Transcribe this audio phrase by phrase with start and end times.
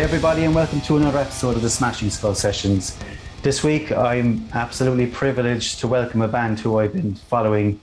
[0.00, 2.98] Hi, everybody, and welcome to another episode of the Smashing Skull Sessions.
[3.42, 7.78] This week, I'm absolutely privileged to welcome a band who I've been following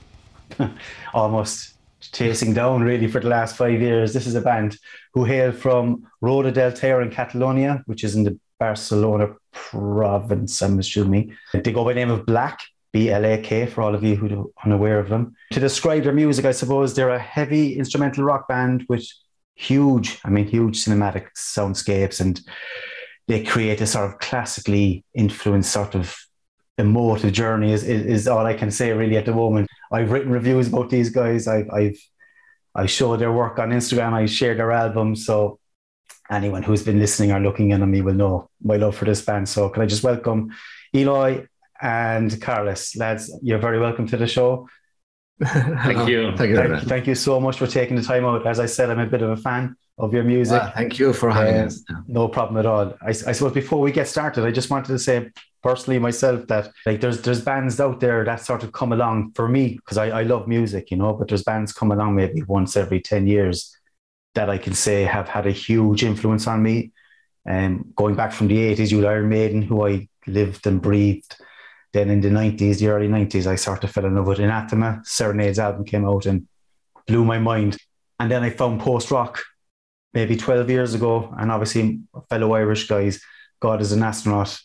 [1.14, 4.14] almost chasing down really for the last five years.
[4.14, 4.80] This is a band
[5.14, 10.80] who hail from Roda del Ter in Catalonia, which is in the Barcelona province, I'm
[10.80, 11.38] assuming.
[11.54, 12.60] They go by the name of Blak,
[12.94, 15.36] B L A K, for all of you who are unaware of them.
[15.52, 19.08] To describe their music, I suppose they're a heavy instrumental rock band with
[19.58, 22.40] huge, I mean, huge cinematic soundscapes, and
[23.28, 26.16] they create a sort of classically influenced sort of
[26.78, 29.68] emotive journey is, is, is all I can say really at the moment.
[29.92, 31.48] I've written reviews about these guys.
[31.48, 31.98] I've, I've
[32.76, 34.14] I show their work on Instagram.
[34.14, 35.26] I share their albums.
[35.26, 35.60] So
[36.30, 39.22] anyone who's been listening or looking in on me will know my love for this
[39.22, 39.50] band.
[39.50, 40.54] So can I just welcome
[40.94, 41.48] Eloy
[41.82, 43.36] and Carlos, lads?
[43.42, 44.70] You're very welcome to the show.
[45.44, 46.36] thank you.
[46.36, 48.48] Thank you, thank, thank, you so much for taking the time out.
[48.48, 50.60] As I said, I'm a bit of a fan of your music.
[50.60, 51.84] Well, thank you for having uh, us.
[52.08, 52.96] No problem at all.
[53.02, 55.30] I, I, suppose before we get started, I just wanted to say
[55.62, 59.48] personally myself that like there's there's bands out there that sort of come along for
[59.48, 62.76] me because I, I love music, you know, but there's bands come along maybe once
[62.76, 63.76] every 10 years
[64.34, 66.92] that I can say have had a huge influence on me.
[67.46, 71.38] And um, going back from the 80s, you Iron Maiden, who I lived and breathed
[71.94, 75.02] then in the 90s, the early 90s, I sort of fell in love with Anathema.
[75.06, 76.48] Serenades album came out and
[77.08, 77.78] blew my mind.
[78.20, 79.42] And then I found post rock
[80.14, 81.34] maybe 12 years ago.
[81.38, 83.22] And obviously, fellow Irish guys,
[83.60, 84.60] God is an astronaut,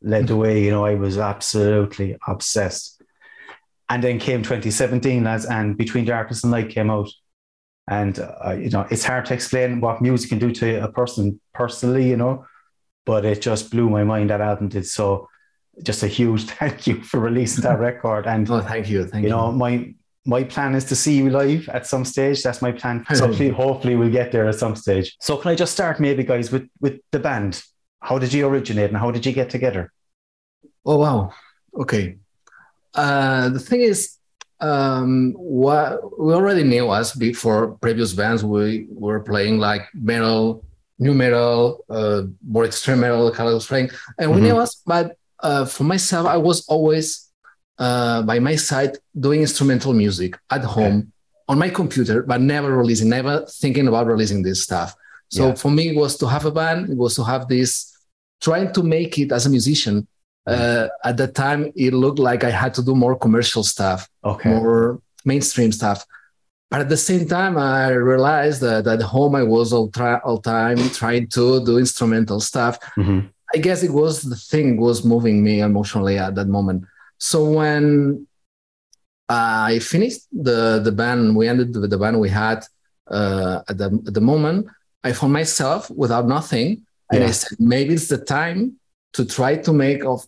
[0.00, 0.64] led the way.
[0.64, 3.02] You know, I was absolutely obsessed.
[3.88, 7.10] And then came 2017, lads, and Between Darkness and Light came out.
[7.88, 11.40] And, uh, you know, it's hard to explain what music can do to a person
[11.52, 12.46] personally, you know,
[13.04, 14.86] but it just blew my mind, that album did.
[14.86, 15.28] So,
[15.82, 18.26] just a huge thank you for releasing that record.
[18.26, 19.30] And oh, thank you, thank you.
[19.30, 19.94] You know, my
[20.24, 22.42] my plan is to see you live at some stage.
[22.42, 23.04] That's my plan.
[23.14, 25.16] So hopefully we'll get there at some stage.
[25.20, 27.62] So can I just start maybe, guys, with with the band?
[28.00, 29.92] How did you originate and how did you get together?
[30.84, 31.32] Oh wow.
[31.74, 32.18] Okay.
[32.94, 34.18] Uh, the thing is,
[34.60, 38.44] um, what we already knew us before previous bands.
[38.44, 40.64] We were playing like metal,
[40.98, 43.30] new metal, uh, more extreme metal.
[43.32, 44.46] Kind of playing, and we mm-hmm.
[44.46, 47.28] knew us, but uh, for myself, I was always
[47.78, 51.08] uh, by my side doing instrumental music at home okay.
[51.48, 54.94] on my computer, but never releasing, never thinking about releasing this stuff.
[55.30, 55.54] So yeah.
[55.54, 57.96] for me, it was to have a band, it was to have this,
[58.40, 60.06] trying to make it as a musician.
[60.46, 64.50] Uh, at that time, it looked like I had to do more commercial stuff, okay.
[64.50, 66.04] more mainstream stuff.
[66.68, 70.38] But at the same time, I realized that at home I was all, try, all
[70.38, 72.78] time trying to do instrumental stuff.
[72.98, 73.28] Mm-hmm.
[73.54, 76.84] I guess it was the thing was moving me emotionally at that moment.
[77.18, 78.26] So when
[79.28, 82.64] I finished the the band, we ended with the band we had
[83.08, 84.66] uh, at the at the moment.
[85.04, 87.24] I found myself without nothing, and.
[87.24, 88.76] I said maybe it's the time
[89.14, 90.24] to try to make of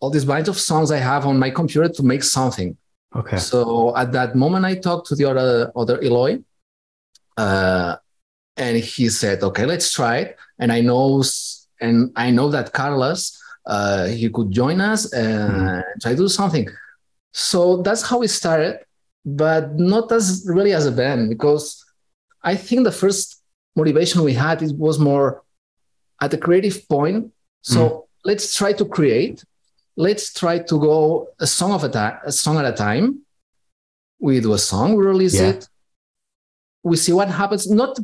[0.00, 2.76] all these bunch of songs I have on my computer to make something.
[3.14, 3.36] Okay.
[3.36, 6.42] So at that moment, I talked to the other other Eloy,
[7.36, 7.96] uh,
[8.56, 11.22] and he said, "Okay, let's try it." And I know
[11.82, 15.82] and I know that Carlos uh, he could join us and mm.
[16.00, 16.68] try to do something.
[17.32, 18.80] So that's how we started,
[19.24, 21.84] but not as really as a band because
[22.42, 23.42] I think the first
[23.76, 25.42] motivation we had it was more
[26.20, 27.32] at the creative point.
[27.62, 28.02] So mm.
[28.24, 29.44] let's try to create.
[29.96, 33.20] Let's try to go a song of a time, a song at a time.
[34.18, 35.50] We do a song, we release yeah.
[35.50, 35.68] it.
[36.82, 37.70] We see what happens.
[37.70, 37.98] Not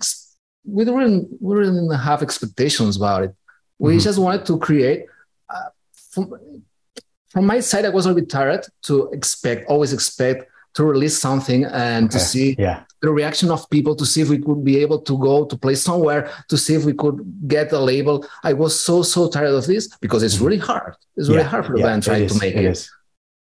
[0.65, 3.35] we don't we didn't have expectations about it.
[3.79, 4.01] We mm-hmm.
[4.01, 5.07] just wanted to create.
[5.49, 5.69] Uh,
[6.11, 6.35] from,
[7.31, 11.65] from my side, I was a bit tired to expect, always expect to release something
[11.65, 12.13] and okay.
[12.13, 12.85] to see yeah.
[13.03, 15.75] the reaction of people, to see if we could be able to go to play
[15.75, 18.27] somewhere, to see if we could get a label.
[18.43, 20.45] I was so, so tired of this because it's mm-hmm.
[20.45, 20.95] really hard.
[21.17, 22.65] It's really hard for the yeah, band trying to make it.
[22.65, 22.89] it.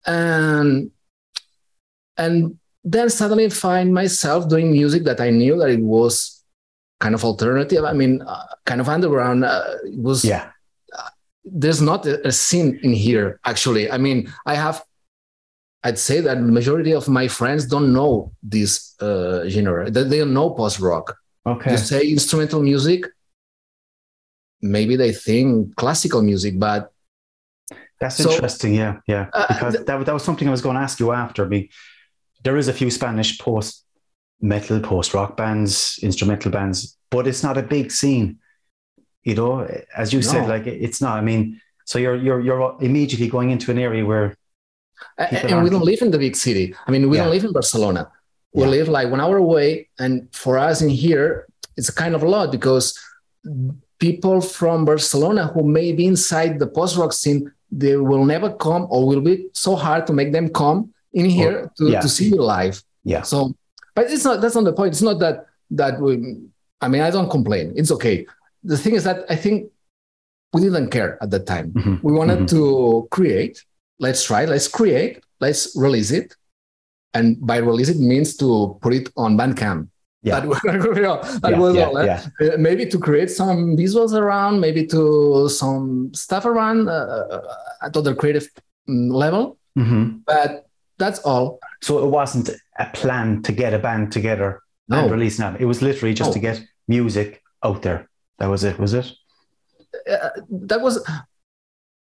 [0.05, 0.91] And,
[2.17, 6.32] and then suddenly find myself doing music that I knew that it was
[6.99, 7.83] kind of alternative.
[7.83, 9.43] I mean, uh, kind of underground.
[9.43, 10.49] Uh, it was yeah.
[10.97, 11.09] Uh,
[11.43, 13.91] there's not a, a, scene in here actually.
[13.91, 14.83] I mean, I have.
[15.85, 19.91] I'd say that majority of my friends don't know this uh, genre.
[19.91, 21.17] They, they don't know post rock.
[21.45, 21.71] Okay.
[21.71, 23.05] You say instrumental music.
[24.61, 26.93] Maybe they think classical music, but
[27.99, 28.75] that's so, interesting.
[28.75, 29.27] Yeah, yeah.
[29.33, 31.45] Uh, because th- that, that was something I was going to ask you after.
[31.45, 31.69] Me,
[32.43, 33.83] there is a few Spanish post
[34.43, 38.37] metal, post rock bands, instrumental bands, but it's not a big scene.
[39.23, 40.27] You know, as you no.
[40.27, 41.17] said, like it's not.
[41.17, 44.35] I mean, so you're you're you're immediately going into an area where
[45.17, 46.75] and we don't live in the big city.
[46.85, 47.23] I mean, we yeah.
[47.23, 48.11] don't live in Barcelona.
[48.53, 48.69] We yeah.
[48.69, 51.47] live like one hour away, and for us in here,
[51.77, 52.99] it's a kind of a lot because
[53.99, 58.87] people from Barcelona who may be inside the post rock scene, they will never come
[58.89, 62.01] or will be so hard to make them come in here to, yeah.
[62.01, 62.83] to see you live.
[63.03, 63.21] Yeah.
[63.21, 63.55] So,
[63.95, 64.93] but it's not, that's not the point.
[64.93, 66.37] It's not that, that we,
[66.81, 67.73] I mean, I don't complain.
[67.75, 68.25] It's okay.
[68.63, 69.71] The thing is that I think
[70.53, 71.71] we didn't care at that time.
[71.71, 72.03] Mhm.
[72.03, 72.49] We wanted Mhm.
[72.49, 73.63] to create.
[73.99, 74.45] Let's try.
[74.45, 75.23] Let's create.
[75.39, 76.35] Let's release it.
[77.13, 79.87] And by release it means to put it on Bandcamp.
[80.23, 80.39] Yeah.
[80.39, 80.61] That, was-
[81.41, 81.97] that Yeah, was yeah, all.
[81.97, 82.05] eh?
[82.05, 82.25] yeah.
[82.53, 87.41] Uh, maybe to create some visuals around, maybe to some stuff around uh,
[87.81, 88.47] at other creative
[88.89, 89.57] mm, level.
[89.77, 90.21] Mhm.
[90.25, 90.67] But
[90.97, 91.59] that's all.
[91.81, 92.49] So it wasn't
[92.79, 95.61] a plan to get a band together and release an album.
[95.61, 96.33] It was literally just No.
[96.33, 98.09] to get music out there.
[98.39, 99.11] That was it, was it?
[100.09, 100.95] uh, that was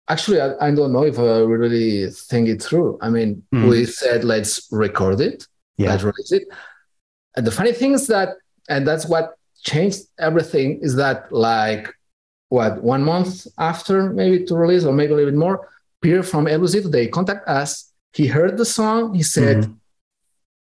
[0.09, 2.99] actually I, I don't know if I really think it through.
[3.01, 3.69] I mean, Mhm.
[3.71, 5.91] we said let's record it, Yeah.
[5.91, 6.45] let's release it.
[7.37, 8.29] And the funny thing is that,
[8.69, 11.93] and that's what changed everything, is that like
[12.51, 15.69] what one month after maybe to release or maybe a little bit more,
[16.03, 17.93] Pierre from Elusive they contact us.
[18.13, 19.15] He heard the song.
[19.15, 19.59] He said.
[19.65, 19.75] Mhm.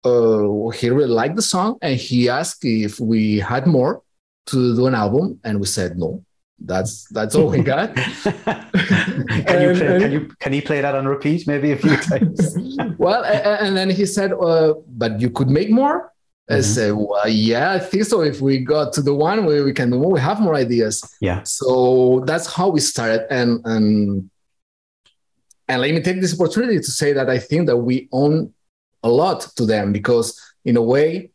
[0.03, 4.01] Uh, he really liked the song and he asked if we had more
[4.47, 6.23] to do an album and we said no
[6.65, 7.93] that's that's all we got
[9.45, 12.55] can, you play, can you can you play that on repeat maybe a few times?
[12.97, 16.11] well, and then he said, uh, "But you could make more."
[16.49, 16.63] I Mhm.
[16.63, 18.21] said, "Well, yeah, I think so.
[18.21, 20.95] If we got to the one where we can do more, we have more ideas."
[21.19, 21.41] Yeah.
[21.43, 24.29] So that's how we started, and and
[25.67, 28.53] and let me take this opportunity to say that I think that we own
[29.03, 31.31] a lot to them because, in a way,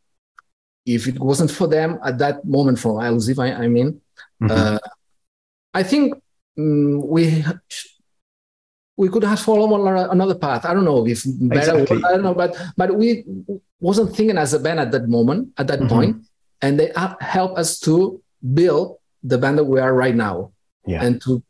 [0.85, 4.01] if it wasn't for them at that moment, from Elusive, I, I mean,
[4.43, 4.51] Mhm.
[4.51, 4.79] uh,
[5.75, 6.15] I think
[6.59, 7.45] mm, we
[8.97, 9.75] we could have followed
[10.11, 10.65] another path.
[10.65, 11.79] I don't know if better.
[11.81, 12.03] Exactly.
[12.05, 13.25] I don't know, but but we
[13.81, 15.89] wasn't thinking as a band at that moment, at that Mhm.
[15.89, 16.17] point,
[16.63, 18.23] and they have helped us to
[18.55, 20.53] build the band that we are right now,
[20.87, 21.05] yeah.
[21.05, 21.43] and to.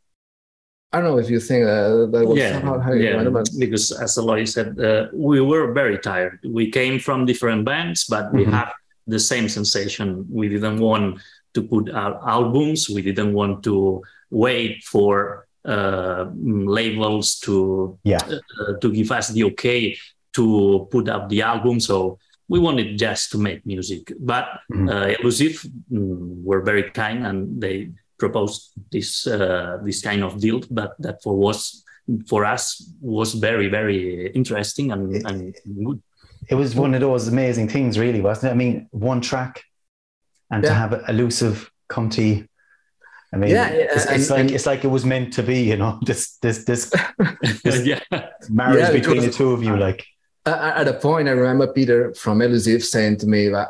[0.93, 3.15] I don't know if you think uh, that was yeah, somehow how you yeah.
[3.17, 6.39] went about- Because as Eloy said, uh, we were very tired.
[6.47, 8.51] We came from different bands, but we Mhm.
[8.53, 8.71] have
[9.05, 10.25] the same sensation.
[10.29, 11.19] We didn't want
[11.55, 12.89] to put out albums.
[12.89, 14.01] We didn't want to
[14.31, 16.31] wait for uh,
[16.79, 18.23] labels to yeah.
[18.23, 19.97] uh, to give us the okay
[20.31, 21.81] to put up the album.
[21.81, 24.13] So we wanted just to make music.
[24.17, 24.87] But Mhm.
[24.87, 25.55] uh, Elusive
[25.91, 30.61] mm, were very kind and they proposed this uh, this kind of deal.
[30.69, 31.83] But that for was
[32.27, 36.01] for us was very very interesting and, and good.
[36.49, 38.53] It was one of those amazing things, really, wasn't it?
[38.53, 39.63] I mean, one track,
[40.49, 42.45] and to have elusive come to.
[43.33, 45.43] I mean, Yeah, yeah, it's, it's and- like and- it's like it was meant to
[45.43, 45.99] be, you know.
[46.05, 46.93] This this this
[47.85, 47.99] yeah,
[48.49, 50.05] marriage Yeah, between the two of you, like
[50.45, 53.69] at a point, I remember Peter from Elusive saying to me that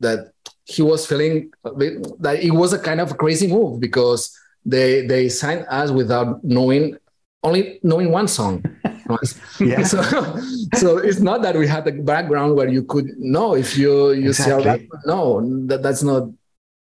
[0.00, 0.32] that
[0.64, 5.66] he was feeling that it was a kind of crazy move because they they signed
[5.68, 6.96] us without knowing
[7.42, 8.64] only knowing one song.
[9.60, 10.00] yeah, so,
[10.76, 14.28] so it's not that we had the background where you could know if you you
[14.28, 14.64] Exactly.
[14.64, 16.30] back- no that, that's not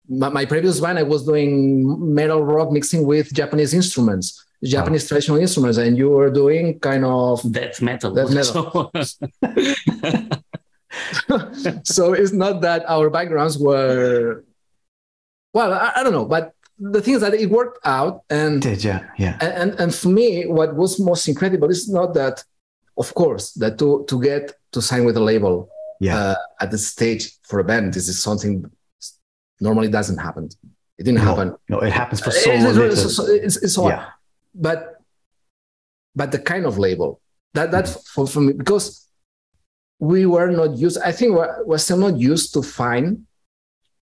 [0.09, 5.37] my, my previous band i was doing metal rock mixing with japanese instruments japanese traditional
[5.37, 8.11] instruments and you were doing kind of death metal.
[8.11, 8.91] Death metal.
[11.83, 14.43] so it's not that our backgrounds were
[15.53, 18.83] well I, I don't know but the thing is that it worked out and did
[18.83, 22.43] yeah, yeah, and, and for me what was most incredible is not that
[22.97, 26.77] of course that to to get to sign with a label yeah, uh, at the
[26.77, 28.69] stage for a band this is something
[29.59, 30.47] normally doesn't happen.
[30.99, 31.55] It didn't no, happen.
[31.69, 33.93] no, it happens for so It's- it's- it's- it's- it's- it's hard.
[33.93, 34.05] yeah,
[34.53, 35.01] but
[36.15, 37.19] but the kind of label
[37.55, 39.06] that that's for, for me because
[39.99, 43.25] we were not used i think we're, we're still not used to find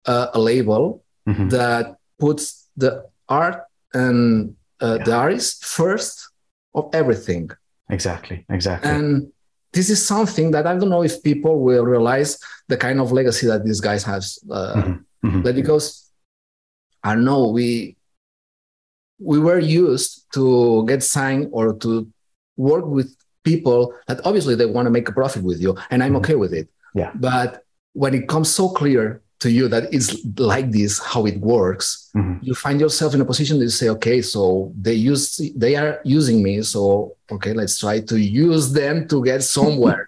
[0.06, 1.50] uh, a label Mhm.
[1.50, 3.58] that puts the art
[3.92, 5.04] and uh, Yeah.
[5.04, 6.30] the artist first
[6.74, 7.50] of everything
[7.90, 8.90] exactly, exactly.
[8.90, 9.30] and
[9.72, 13.46] this is something that i don't know if people will realize the kind of legacy
[13.46, 15.42] that these guys have uh, Mhm, mhm.
[15.44, 15.86] but because
[17.04, 17.96] I know we
[19.20, 21.90] we were used to get signed or to
[22.56, 23.10] work with
[23.52, 26.20] people that obviously they want to make a profit with you, and I'm Mhm.
[26.22, 26.66] okay with it.
[27.00, 27.10] Yeah.
[27.28, 27.50] But
[28.02, 29.04] when it comes so clear
[29.44, 30.08] to you that it's
[30.52, 31.86] like this, how it works,
[32.16, 32.34] Mhm.
[32.46, 34.40] you find yourself in a position to say, okay, so
[34.86, 35.24] they use
[35.64, 36.80] they are using me, so
[37.34, 38.16] okay, let's try to
[38.48, 40.02] use them to get somewhere.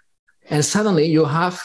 [0.55, 1.57] and suddenly you have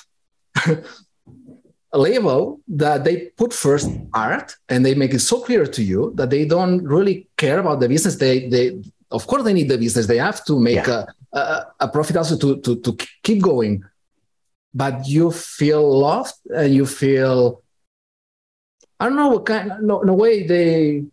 [1.98, 6.01] a label that they put first art and they make it so clear to you
[6.17, 8.15] that they don't really care about the business.
[8.24, 8.65] They they
[9.12, 10.07] of course they need the business.
[10.07, 13.83] They have to make a, a a profit also to to to keep going.
[14.74, 17.62] But you feel loved and you feel
[19.00, 19.71] I don't know what kind.
[19.81, 21.03] No, no way they.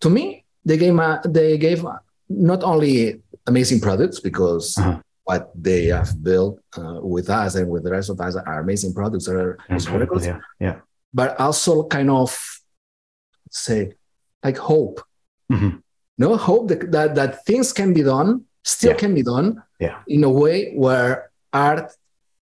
[0.00, 1.84] To me, they gave uh, they gave
[2.28, 5.00] not only amazing products because Uh-huh.
[5.24, 8.92] what they have built uh, with us and with the rest of us are amazing
[8.92, 10.76] products are historical, yeah, yeah.
[11.12, 12.28] but also kind of
[13.50, 13.92] say
[14.44, 15.00] like hope.
[15.52, 15.80] Mhm.
[16.18, 18.96] No hope that, that that things can be done, still Yeah.
[18.96, 19.96] can be done Yeah.
[20.06, 21.92] in a way where art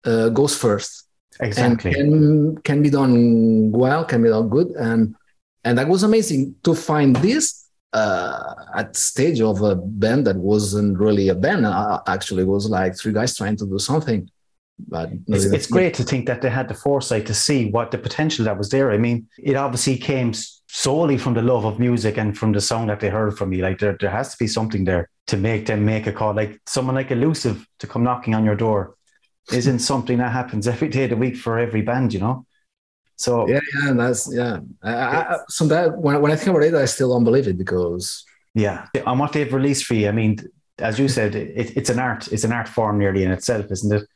[0.05, 1.05] uh, goes first
[1.41, 1.91] Exactly.
[1.91, 5.15] and can, can be done well, can be done good, and
[5.65, 10.97] and that was amazing to find this uh, at stage of a band that wasn't
[10.97, 11.65] really a band.
[11.65, 14.29] Uh, actually, it was like three guys trying to do something.
[14.87, 17.97] But it's, it's great to think that they had the foresight to see what the
[17.97, 18.91] potential that was there.
[18.91, 20.31] I mean, it obviously came
[20.71, 23.61] solely from the love of music and from the song that they heard from me.
[23.61, 26.33] Like there, there has to be something there to make them make a call.
[26.35, 28.95] Like someone like Elusive to come knocking on your door
[29.51, 32.45] isn't something that happens every day of the week for every band, you know.
[33.15, 34.59] So Yeah, yeah, that's yeah.
[34.83, 37.57] I, I, so that when, when I think about it, I still don't believe it
[37.57, 38.23] because
[38.53, 40.37] Yeah, and what they've released for you, I mean,
[40.77, 43.91] as you said, it, it's an art, it's an art form nearly in itself, isn't
[43.91, 44.07] it?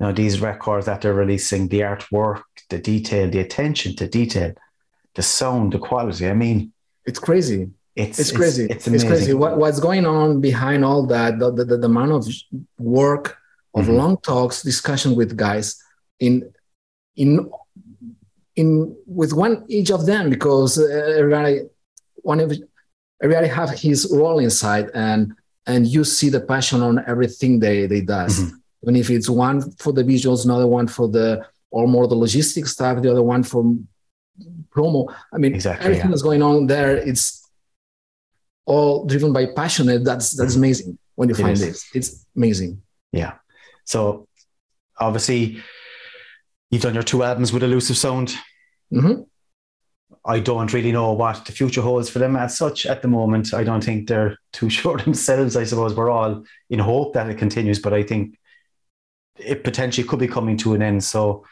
[0.00, 4.52] You know, these records that they're releasing, the artwork, the detail, the attention to detail,
[5.14, 6.28] the sound, the quality.
[6.28, 6.72] I mean,
[7.04, 7.70] it's crazy.
[7.94, 8.64] it's It's crazy.
[8.64, 9.08] It's, It's, amazing.
[9.10, 9.34] crazy.
[9.34, 11.38] What, what's going on behind all that?
[11.38, 12.26] The, the, the amount of
[12.78, 13.36] work,
[13.74, 13.96] of Mhm.
[14.00, 15.66] long talks, discussion with guys
[16.20, 16.32] in
[17.16, 17.50] in
[18.56, 20.84] in with one each of them because uh,
[21.20, 21.62] everybody
[22.16, 22.52] one of
[23.22, 25.32] everybody have his role inside and
[25.66, 28.50] and you see the passion on everything they they does Mhm.
[28.82, 31.28] even if it's one for the visuals another one for the
[31.70, 33.62] or more the logistic stuff the other one for
[34.74, 36.10] promo i mean Exactly, everything yeah.
[36.10, 37.48] that's going on there it's
[38.66, 41.60] all driven by passion and that's that's amazing when you It find is.
[41.60, 43.34] this it's amazing Yeah.
[43.84, 44.26] So
[44.98, 45.60] obviously,
[46.70, 48.34] you've done your two albums with Elusive Sound.
[48.92, 49.26] Mhm.
[50.24, 53.52] I don't really know what the future holds for them as such at the moment.
[53.52, 55.56] I don't think they're too sure themselves.
[55.56, 58.38] I suppose we're all in hope that it continues, but I think
[59.36, 61.02] it potentially could be coming to an end.
[61.02, 61.44] So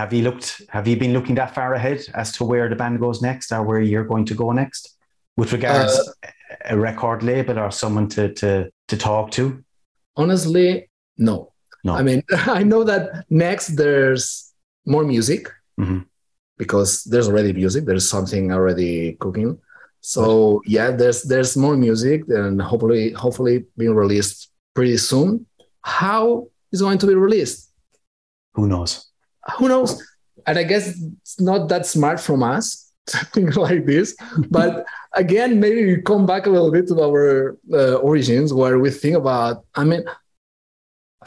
[0.00, 2.98] have you looked have you been looking that far ahead as to where the band
[3.00, 4.82] goes next or where you're going to go next
[5.38, 5.92] with regards
[6.74, 8.50] a record label or someone to to
[8.90, 9.44] to talk to?
[10.16, 10.88] honestly
[11.28, 11.36] no
[11.84, 11.92] No.
[12.00, 12.20] i mean
[12.58, 14.24] i know that next there's
[14.94, 15.42] more music
[15.80, 16.00] Mhm.
[16.62, 19.50] because there's already music there's something already cooking
[20.00, 20.22] so
[20.76, 24.38] yeah there's there's more music and hopefully hopefully being released
[24.76, 25.28] pretty soon
[25.82, 27.58] how is going to be released
[28.56, 28.92] Who knows?
[29.58, 30.02] Who knows?
[30.46, 30.88] And i guess
[31.22, 34.16] it's not that smart from us to think like this.
[34.50, 38.90] But again maybe we come back a little bit to our uh, origins where we
[38.90, 40.04] think about i mean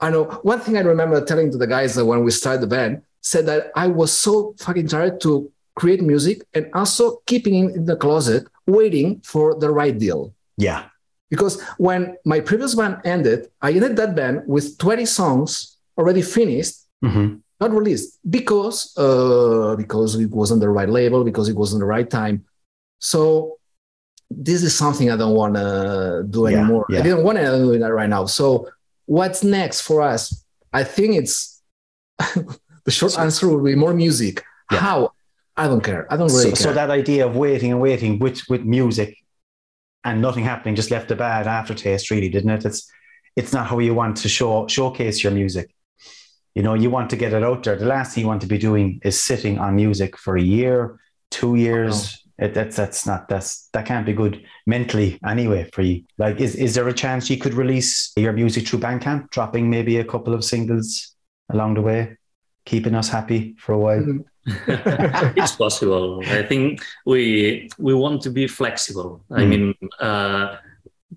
[0.00, 2.66] i know one thing i remember telling to the guys that when we started the
[2.66, 7.74] band said that i was so fucking tired to create music and also keeping it
[7.76, 10.32] in the closet waiting for the right deal.
[10.56, 10.84] Yeah.
[11.30, 16.74] because when my previous band ended i ended that band with 20 songs already finished.
[17.02, 21.86] Hmm not released because uh, because it wasn't the right label because it wasn't the
[21.86, 22.44] right time
[22.98, 23.56] so
[24.30, 26.98] this is something i don't want to do Yeah, anymore yeah.
[26.98, 28.68] i didn't want to do that right now so
[29.06, 31.62] what's next for us i think it's
[32.84, 34.42] the short So- answer would be more music
[34.72, 34.78] Yeah.
[34.78, 35.12] how
[35.56, 38.18] i don't care i don't So, really care so that idea of waiting and waiting
[38.18, 39.10] with with music
[40.06, 42.62] and nothing happening just left a bad aftertaste, really, didn't it?
[42.66, 42.80] It's
[43.36, 45.74] it's not how you want to show showcase your music.
[46.54, 47.76] You know, you want to get it out there.
[47.76, 50.98] The last thing you want to be doing is sitting on music for a year,
[51.30, 52.20] two years.
[52.38, 56.02] It, that's that's not that's that can't be good mentally anyway for you.
[56.18, 59.98] Like, is is there a chance you could release your music through Bandcamp, dropping maybe
[59.98, 61.14] a couple of singles
[61.50, 62.16] along the way,
[62.66, 64.00] keeping us happy for a while?
[64.02, 64.24] Mhm.
[65.36, 66.22] it's possible.
[66.26, 69.24] I think we we want to be flexible.
[69.30, 69.48] I Mm.
[69.48, 70.56] mean, uh,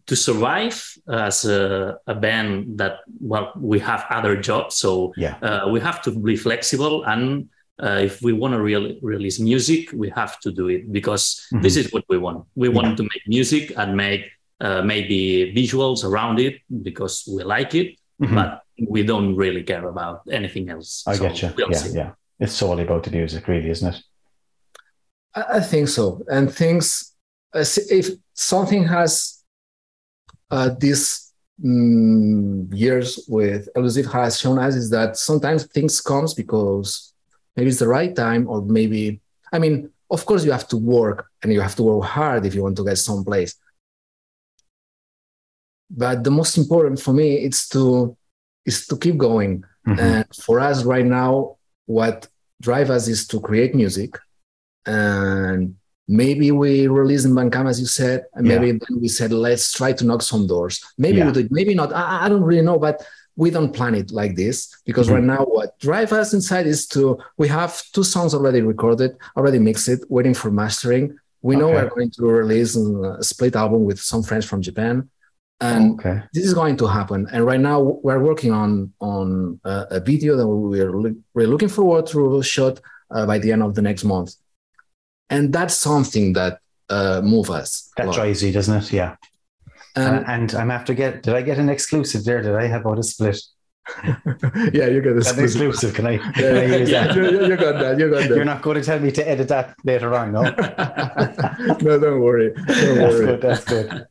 [0.06, 5.36] to survive as a, a band that well, we have other jobs, so Yeah.
[5.42, 7.04] uh, we have to be flexible.
[7.06, 7.50] And
[7.82, 11.62] uh, if we want to re- release music, we have to do it because Mhm.
[11.62, 12.46] this is what we want.
[12.56, 12.76] We Yeah.
[12.76, 14.24] want to make music and make
[14.60, 18.34] uh, maybe visuals around it because we like it, Mhm.
[18.36, 21.04] but we don't really care about anything else.
[21.06, 21.54] I So get you.
[21.56, 21.96] we'll yeah, see.
[21.96, 22.12] yeah.
[22.40, 24.02] It's solely about the music, really, isn't it?
[25.36, 26.24] I I think so.
[26.28, 27.14] And things,
[27.54, 29.37] uh, if something has
[30.52, 37.14] uh, these mm, years with Elusive has shown us is that sometimes things comes because
[37.56, 39.20] maybe it's the right time or maybe,
[39.52, 42.56] I mean, of course you have to work and you have to work hard if
[42.56, 43.56] you want to get someplace.
[45.90, 48.16] But the most important for me is to
[48.66, 49.64] is to keep going.
[49.88, 50.00] Mhm.
[50.00, 52.28] And for us right now, what
[52.62, 54.18] drive us is to create music
[54.86, 55.76] and
[56.08, 58.74] maybe we released in Bandcamp, as you said, and maybe Yeah.
[58.88, 60.82] then we said, let's try to knock some doors.
[60.98, 61.28] Maybe Yeah.
[61.28, 61.94] we did, maybe not.
[61.94, 65.14] I, I don't really know, but we don't plan it like this because Mhm.
[65.16, 69.60] right now what drive us inside is to we have two songs already recorded, already
[69.60, 71.16] mixed it, waiting for mastering.
[71.42, 71.84] We know Okay.
[71.84, 75.10] we're going to release a split album with some friends from Japan,
[75.62, 76.24] and okay.
[76.34, 77.28] this is going to happen.
[77.32, 82.08] And right now we're working on on a, a video that we're we're looking forward
[82.08, 82.80] to shoot
[83.12, 84.30] uh, by the end of the next month,
[85.30, 87.92] and that's something that uh, move us.
[87.98, 88.92] That drives you, doesn't it?
[88.94, 89.16] Yeah.
[89.96, 91.24] And, Uh, and I'm after get.
[91.24, 92.42] Did I get an exclusive there?
[92.42, 93.40] Did I have about a split?
[94.74, 95.16] yeah, you got.
[95.16, 95.94] An exclusive.
[95.96, 96.12] Can I?
[96.12, 97.08] Yeah, Can I use yeah.
[97.08, 97.16] that?
[97.16, 97.98] you, you- you got that.
[98.00, 98.30] You got that.
[98.30, 100.42] You're not going to tell me to edit that later on, no?
[101.88, 102.54] no, don't worry.
[102.54, 103.26] Don't That's worry.
[103.26, 103.42] good.
[103.42, 104.08] That's good.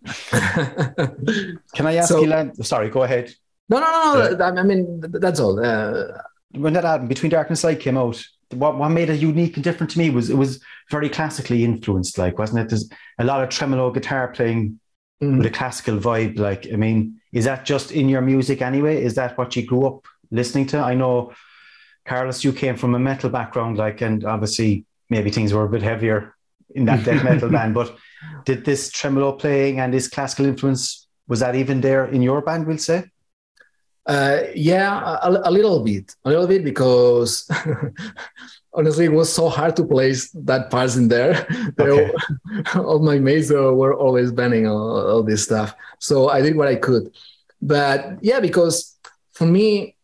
[1.74, 2.54] Can I ask So- you, Lan?
[2.62, 3.32] Sorry, go ahead.
[3.68, 4.44] no, no, no, no.
[4.60, 5.58] I mean, that's all.
[5.64, 6.04] Uh,
[6.52, 8.18] When that album, Between Dark and Light, came out,
[8.50, 10.60] what, what made it unique and different to me was it was
[10.90, 12.68] very classically influenced, like, wasn't it?
[12.68, 12.88] There's
[13.18, 14.78] a lot of tremolo guitar playing
[15.22, 16.38] mm, with a classical vibe.
[16.38, 19.02] Like, I mean, is that just in your music anyway?
[19.02, 20.78] Is that what you grew up listening to?
[20.78, 21.32] I know,
[22.04, 25.82] Carlos, you came from a metal background, like, and obviously maybe things were a bit
[25.82, 26.34] heavier
[26.74, 27.96] in that death metal band, but
[28.44, 32.66] did this tremolo playing and this classical influence, was that even there in your band,
[32.66, 33.04] we'll say?
[34.06, 37.48] Uh, yeah, a, a little bit, a little bit, because
[38.72, 41.46] honestly, it was so hard to place that parts in there.
[41.80, 42.12] Okay.
[42.76, 46.68] all, my mates uh, were always banning all, all this stuff, so I did what
[46.68, 47.10] I could.
[47.60, 48.96] But yeah, because
[49.32, 49.96] for me,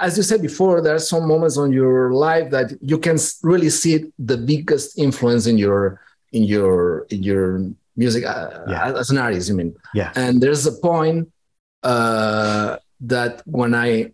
[0.00, 3.70] as you said before, there are some moments on your life that you can really
[3.70, 6.00] see the biggest influence in your
[6.32, 8.92] in your in your music uh, Yeah.
[8.96, 9.50] as an artist.
[9.50, 10.12] I mean, Yeah.
[10.16, 11.28] and there's a point
[11.82, 14.12] uh, that when I,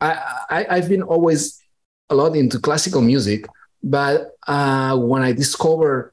[0.00, 0.10] I,
[0.50, 1.60] I I've been always
[2.08, 3.46] a lot into classical music,
[3.82, 6.12] but uh, when I discovered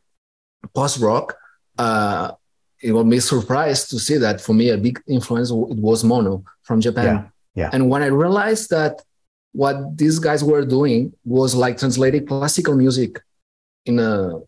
[0.73, 1.35] post rock,
[1.77, 2.31] uh,
[2.81, 6.43] it will be surprised to see that for me a big influence it was Mono
[6.63, 7.05] from Japan.
[7.05, 7.69] Yeah, yeah.
[7.73, 9.01] And when I realized that
[9.53, 13.21] what these guys were doing was like translating classical music
[13.85, 14.39] in a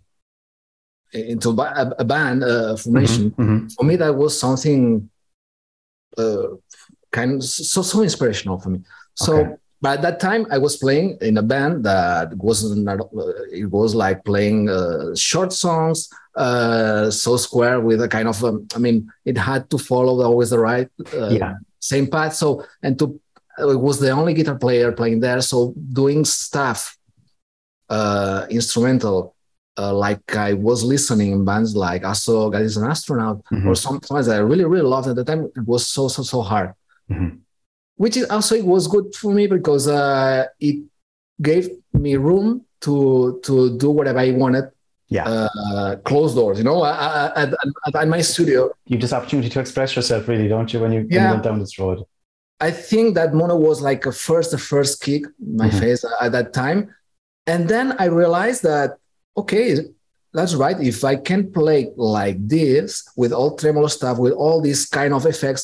[1.14, 3.74] into a, a band uh, formation Mhm, mhm.
[3.74, 5.10] for me that was something
[6.18, 6.48] uh,
[7.12, 8.80] kind of so so inspirational for me
[9.16, 9.54] so Okay.
[9.82, 12.98] by that time i was playing in a band that wasn't uh,
[13.52, 18.68] it was like playing uh, short songs uh, so square with a kind of um,
[18.76, 21.54] i mean it had to follow always the right uh, Yeah.
[21.80, 23.20] same path so and to
[23.60, 26.98] it was the only guitar player playing there so doing stuff
[27.90, 29.36] uh, instrumental
[29.80, 33.66] uh, like I was listening in bands like I saw God is an astronaut Mhm.
[33.70, 35.42] or some songs that I really really loved at the time.
[35.60, 36.70] It was so so so hard,
[37.14, 37.30] Mhm.
[38.04, 40.78] which is also it was good for me because uh, it
[41.50, 41.66] gave
[42.06, 42.48] me room
[42.86, 42.94] to
[43.48, 44.66] to do whatever I wanted.
[45.18, 45.26] Yeah.
[45.34, 47.50] Uh, closed doors, you know, I- I- at,
[47.88, 48.60] at, at my studio.
[48.90, 51.32] You have this opportunity to express yourself, really, don't you, when you, when you Yeah.
[51.34, 51.98] went down this road?
[52.68, 55.80] I think that mono was like a first, the first kick in my Mhm.
[55.84, 56.80] face at that time.
[57.52, 58.90] And then I realized that,
[59.40, 59.68] okay,
[60.34, 60.78] that's right.
[60.80, 65.26] If I can play like this with all tremolo stuff, with all these kind of
[65.26, 65.64] effects,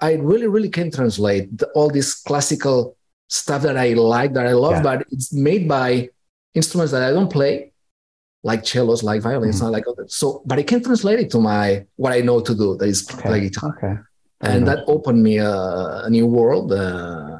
[0.00, 2.96] I really, really can translate the, all this classical
[3.28, 4.82] stuff that I like, that I love, Yeah.
[4.88, 6.10] but it's made by
[6.54, 7.72] instruments that I don't play,
[8.50, 9.72] like cellos, like violins, Mhm.
[9.76, 10.04] like other.
[10.08, 13.00] So, but I can translate it to my what I know to do, that is
[13.10, 13.22] Okay.
[13.28, 13.94] play guitar Okay.
[14.52, 15.54] and that opened me a,
[16.06, 17.38] a new world uh,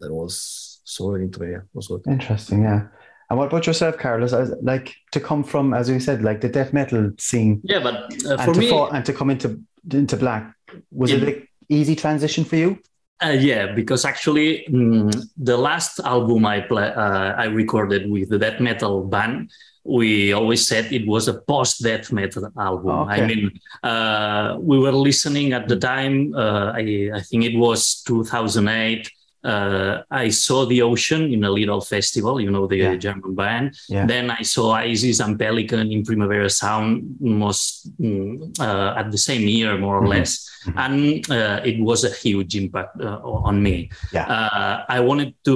[0.00, 1.60] that was so into it.
[1.74, 2.02] Was good.
[2.06, 2.82] Interesting, yeah.
[3.28, 4.32] And what about yourself, Carlos?
[4.32, 7.94] As, like to come from, as we said, like the death metal scene, Yeah, but
[8.24, 9.60] uh, and for to me, fall, and to come into
[9.92, 10.44] into Blak,
[10.90, 11.28] was it Yeah.
[11.28, 12.78] an easy transition for you?
[13.24, 18.38] Uh, yeah, because actually mm, the last album I play, uh, I recorded with the
[18.38, 19.50] death metal band,
[19.84, 22.90] we always said it was a post death metal album.
[23.08, 23.22] Okay.
[23.22, 26.34] I mean, uh, we were listening at the time.
[26.34, 29.10] Uh, I, I think it was 2008.
[29.46, 32.96] Uh, I saw the ocean in a little festival, you know, the Yeah.
[33.06, 33.66] German band.
[33.88, 34.06] Yeah.
[34.12, 36.88] Then I saw Isis and Pelican in Primavera Sound
[37.20, 37.64] most
[38.00, 40.14] mm, uh, at the same year, more or Mhm.
[40.14, 40.32] less
[40.66, 40.74] Mhm.
[40.84, 40.94] and
[41.30, 43.76] uh, it was a huge impact uh, on me.
[44.16, 44.26] Yeah.
[44.36, 45.54] Uh, I wanted to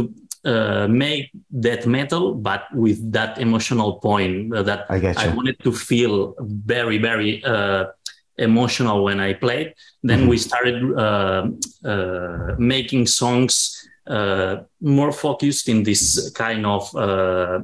[0.53, 5.71] uh, make that metal, but with that emotional point uh, that I I wanted to
[5.91, 6.15] feel
[6.75, 7.85] very, very uh,
[8.39, 9.69] emotional when I played.
[10.03, 10.29] Then Mhm.
[10.33, 11.43] we started uh,
[11.85, 13.80] uh, making songs
[14.81, 17.61] more focused in this kind of uh,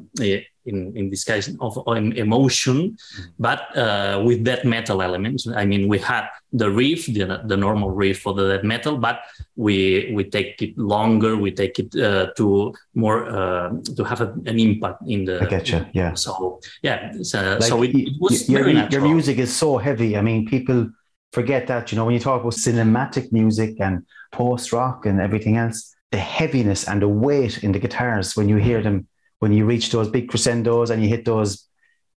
[0.66, 2.96] in, in this case of emotion,
[3.38, 5.46] but uh, with death metal elements.
[5.46, 9.20] I mean, we had the riff, the, the normal riff for the metal, but
[9.54, 11.36] we we take it longer.
[11.36, 15.42] We take it uh, to more uh, to have a, an impact in the.
[15.42, 15.86] I get you.
[15.92, 16.14] Yeah.
[16.14, 20.16] So yeah, so, like, so it, it, was your, your music is so heavy.
[20.16, 20.90] I mean, people
[21.32, 21.92] forget that.
[21.92, 26.22] You know, when you talk about cinematic music and post rock and everything else, the
[26.38, 29.06] heaviness and the weight in the guitars when you hear them
[29.40, 31.50] when you reach those big crescendos and you hit those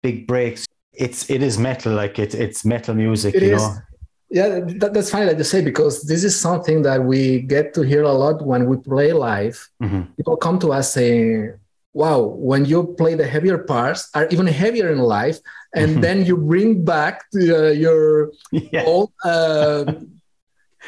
[0.01, 0.61] big breaks
[0.93, 3.61] it's it is metal like it, it's metal music it you is.
[3.61, 3.75] know
[4.37, 4.47] yeah
[4.81, 8.03] that, that's fine that you say because this is something that we get to hear
[8.03, 10.03] a lot when we play live mm-hmm.
[10.15, 11.51] people come to us saying
[11.91, 15.39] wow when you play the heavier parts are even heavier in life
[15.75, 16.05] and mm-hmm.
[16.05, 18.85] then you bring back uh, your yeah.
[18.85, 19.83] old uh,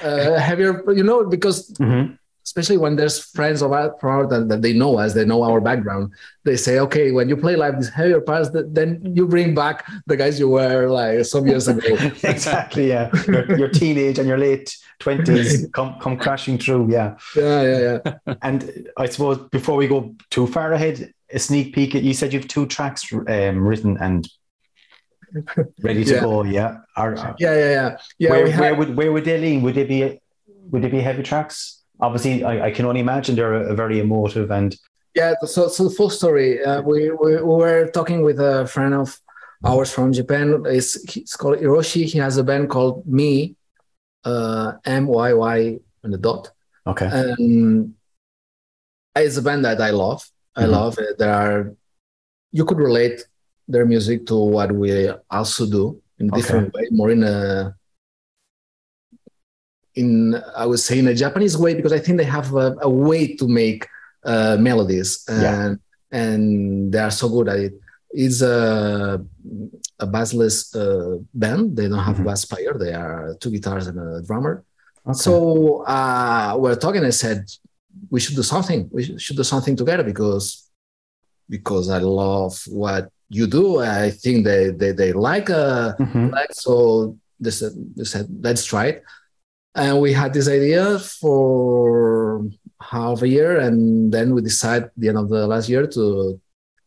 [0.01, 2.15] uh, heavier you know because mm-hmm
[2.51, 3.93] especially when there's friends of ours
[4.29, 6.11] that, that they know us, they know our background.
[6.43, 10.17] They say, okay, when you play live these heavier parts, then you bring back the
[10.17, 11.87] guys you were like some years ago.
[12.23, 12.89] exactly.
[12.89, 13.09] Yeah.
[13.25, 16.91] Your, your, teenage and your late twenties come come crashing through.
[16.91, 17.15] Yeah.
[17.37, 17.61] Yeah.
[17.63, 17.99] Yeah.
[18.27, 18.33] Yeah.
[18.41, 21.95] and I suppose before we go too far ahead, a sneak peek.
[21.95, 24.27] At you said you've two tracks um, written and
[25.81, 26.19] ready to yeah.
[26.19, 26.43] go.
[26.43, 26.77] Yeah.
[26.97, 27.33] Are, yeah.
[27.39, 27.55] Yeah.
[27.55, 27.97] Yeah.
[28.19, 28.29] Yeah.
[28.29, 29.61] Where, where would where would they lean?
[29.61, 30.19] Would they be
[30.69, 31.80] would they be heavy tracks?
[32.01, 34.75] Obviously I, I, can only imagine they're a, a, very emotive and
[35.15, 36.63] yeah so so the full story.
[36.63, 39.19] Uh, we, we, we were talking with a friend of
[39.63, 40.63] ours from japan.
[40.65, 42.05] It's, it's called hiroshi.
[42.05, 43.55] He has a band called me
[44.23, 46.51] uh, m-y-y and the dot.
[46.87, 47.09] Okay.
[47.11, 47.93] And
[49.15, 50.27] it's a band that i love.
[50.55, 50.71] I mm-hmm.
[50.71, 51.17] love it.
[51.17, 51.75] There are
[52.51, 53.23] you could relate
[53.67, 56.83] their music to what we also do in a different okay.
[56.83, 57.75] way more in a
[59.95, 62.89] in I would say in a Japanese way because I think they have a, a
[62.89, 63.87] way to make
[64.23, 65.79] uh, melodies and
[66.11, 66.19] yeah.
[66.19, 67.73] and they are so good at it.
[68.11, 69.23] It's a
[69.99, 71.75] a bassless uh, band.
[71.75, 72.27] They don't have mm-hmm.
[72.27, 72.73] a bass player.
[72.77, 74.63] They are two guitars and a drummer.
[75.07, 75.17] Okay.
[75.17, 77.03] So uh, we're talking.
[77.03, 77.49] I said
[78.09, 78.89] we should do something.
[78.91, 80.69] We should do something together because
[81.49, 83.79] because I love what you do.
[83.79, 86.29] I think they they, they like uh mm-hmm.
[86.29, 87.17] like so.
[87.43, 89.03] They said, they said let's try it
[89.75, 92.45] and we had this idea for
[92.81, 96.39] half a year and then we decided the end of the last year to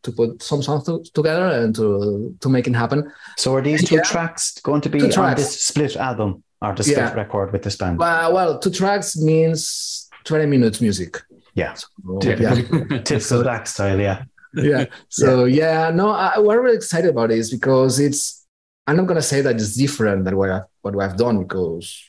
[0.03, 3.11] to put some songs to, together and to to make it happen.
[3.37, 6.83] So are these two yeah, tracks going to be on this split album or the
[6.83, 7.15] split yeah.
[7.15, 7.99] record with this band?
[7.99, 11.23] Well, well two tracks means 20 minutes music.
[11.55, 11.75] Yeah.
[11.75, 11.89] So,
[12.23, 12.55] yeah.
[13.05, 14.25] typical Blak style yeah.
[14.55, 14.85] Yeah.
[15.09, 18.44] So yeah, no I, we're really excited about this because it's
[18.87, 22.09] i'm not going to say that it's different than what I've, what have done because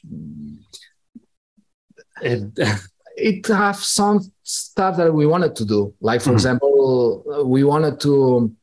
[2.21, 2.43] it
[3.17, 5.93] it have some stuff that we wanted to do.
[6.01, 6.35] Like for mm-hmm.
[6.35, 8.53] example, we wanted to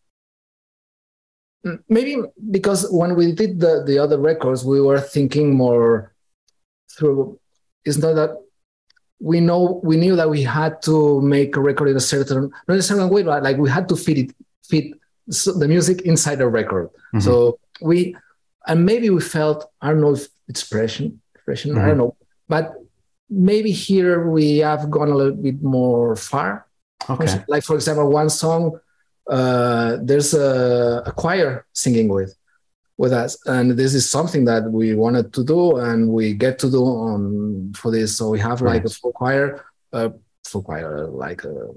[1.88, 2.16] maybe
[2.50, 6.12] because when we did the the other records, we were thinking more
[6.96, 7.38] through.
[7.84, 8.36] It's not that
[9.18, 12.78] we know we knew that we had to make a record in a certain not
[12.78, 14.34] a certain way, but like we had to fit it
[14.68, 14.92] fit
[15.26, 16.88] the music inside the record.
[16.88, 17.20] Mm-hmm.
[17.20, 18.16] So we
[18.66, 21.80] and maybe we felt I don't know if expression expression mm-hmm.
[21.80, 22.16] I don't know,
[22.48, 22.74] but
[23.32, 26.66] maybe here we have gone a little bit more far.
[27.08, 27.42] Okay.
[27.48, 28.78] Like for example, one song,
[29.28, 32.36] uh, there's a, a, choir singing with
[32.96, 36.70] with us, and this is something that we wanted to do, and we get to
[36.70, 38.16] do on for this.
[38.16, 40.10] So we have like a full choir, uh,
[40.44, 41.68] full choir, like a.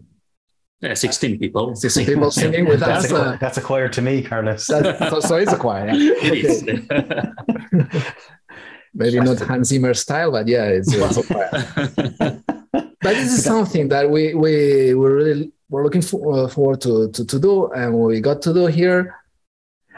[0.82, 1.76] Yeah, 16 people.
[1.76, 3.12] 16 people singing with that's us.
[3.12, 4.66] A, uh, that's a choir to me, Carlos.
[4.70, 5.88] So, so, it's a choir.
[5.88, 6.14] Yeah.
[6.22, 6.64] it is.
[8.94, 11.50] maybe not Hans Zimmer style, but yeah, it's, it's a choir.
[12.74, 17.10] but this is something that we we we really we're looking for, uh, forward to,
[17.12, 19.16] to to do, and we got to do here.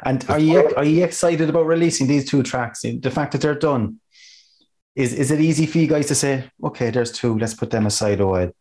[0.04, 2.82] And are you are you excited about releasing these two tracks?
[2.82, 4.00] The fact that they're done,
[4.96, 7.86] is is it easy for you guys to say, okay, there's two, let's put them
[7.86, 8.52] aside a while,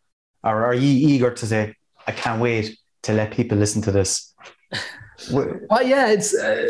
[0.43, 1.75] or are you eager to say,
[2.07, 4.35] I can't wait to let people listen to this?
[5.33, 6.35] well, yeah, it's.
[6.35, 6.69] Uh,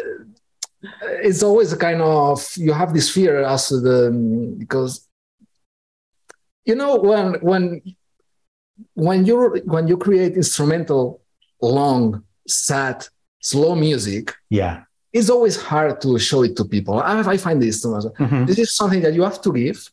[1.02, 4.10] it's always a kind of you have this fear as to the
[4.58, 5.08] because
[6.64, 7.82] you know when when
[8.94, 11.22] when you when you create instrumental
[11.60, 13.06] long sad
[13.40, 17.82] slow music yeah it's always hard to show it to people i, I find this
[17.82, 18.44] too much mm-hmm.
[18.44, 19.90] this is something that you have to give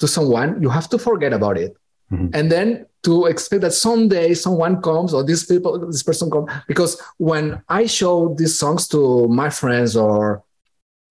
[0.00, 1.76] to someone you have to forget about it
[2.10, 2.28] mm-hmm.
[2.34, 7.00] and then to expect that someday someone comes or this people this person comes because
[7.18, 10.42] when i show these songs to my friends or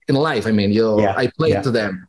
[0.07, 1.59] in life i mean you know, yeah, i play yeah.
[1.59, 2.07] it to them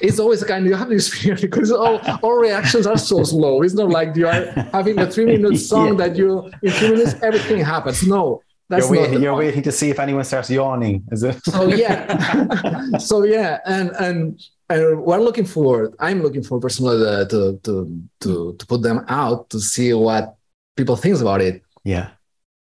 [0.00, 3.62] it's always kind of you have this experience because all, all reactions are so slow.
[3.62, 6.06] It's not like you are having a three minute song yeah.
[6.06, 8.06] that you in three minutes everything happens.
[8.06, 11.42] No, that's you're, waiting, you're waiting to see if anyone starts yawning, is it?
[11.44, 15.94] So yeah, so yeah, and and and we're looking forward.
[15.98, 20.36] I'm looking forward personally to to to to put them out to see what
[20.76, 21.62] people think about it.
[21.84, 22.10] Yeah,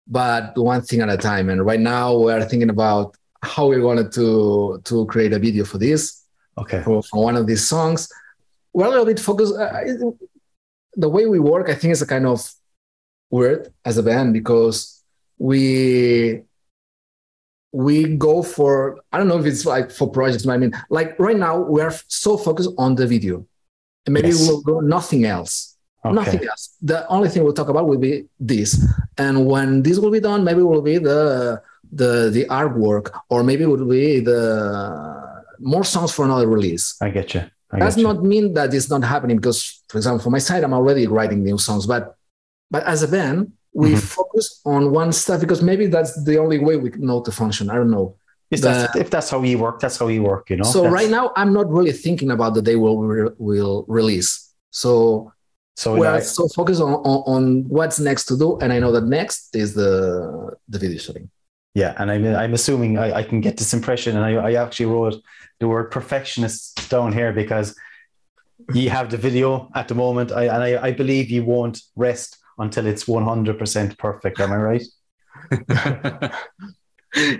[0.08, 1.50] but one thing at a time.
[1.50, 5.78] And right now we're thinking about how we're going to to create a video for
[5.78, 6.24] this.
[6.58, 6.82] Okay.
[6.84, 8.10] For, for one of these songs,
[8.74, 9.56] we're a little bit focused.
[9.56, 9.84] Uh,
[10.96, 12.52] the way we work, I think, is a kind of
[13.30, 15.02] weird as a band because
[15.38, 16.42] we
[17.72, 21.18] we go for I don't know if it's like for projects, but I mean, like
[21.20, 23.46] right now we are so focused on the video,
[24.06, 24.48] and maybe yes.
[24.48, 25.78] we'll go nothing else.
[26.04, 26.16] Okay.
[26.16, 26.76] Nothing else.
[26.82, 28.86] The only thing we'll talk about will be this.
[29.18, 33.44] And when this will be done, maybe it will be the the the artwork, or
[33.44, 36.96] maybe it will be the more songs for another release.
[37.02, 37.44] I get you.
[37.72, 40.74] I Does not mean that it's not happening because, for example, for my side, I'm
[40.74, 41.86] already writing new songs.
[41.86, 42.16] But
[42.72, 44.20] but as a band, we mm-hmm.
[44.20, 47.70] focus on one stuff because maybe that's the only way we know to function.
[47.70, 48.08] I don't know.
[48.52, 50.64] If that's, if that's how you work, that's how you work, you know.
[50.76, 50.94] So that's...
[50.94, 54.32] right now, I'm not really thinking about the day we'll re- will release.
[54.72, 55.32] So
[55.78, 58.92] so we're like, so focused on, on, on what's next to do, and I know
[58.92, 59.92] that next is the
[60.68, 61.30] the video shooting.
[61.76, 64.88] Yeah, and I'm I'm assuming I, I can get this impression, and I, I actually
[64.88, 65.16] wrote
[65.60, 67.76] the word perfectionist down here because
[68.74, 72.39] you have the video at the moment, I, and I, I believe you won't rest
[72.60, 74.40] until it's 100% perfect.
[74.40, 74.84] Am I right?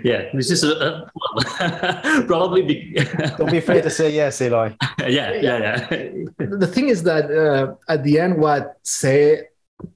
[0.02, 2.62] yeah, this is a, a probably.
[2.62, 2.94] Be,
[3.38, 4.74] Don't be afraid to say yes, Eloy.
[5.00, 5.86] yeah, yeah, yeah.
[6.38, 9.48] The thing is that uh, at the end, what say,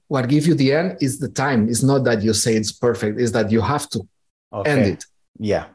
[0.07, 1.67] what gives you the end is the time.
[1.67, 3.19] It's not that you say it's perfect.
[3.19, 4.07] It's that you have to
[4.53, 4.71] okay.
[4.71, 5.05] end it.
[5.39, 5.65] Yeah,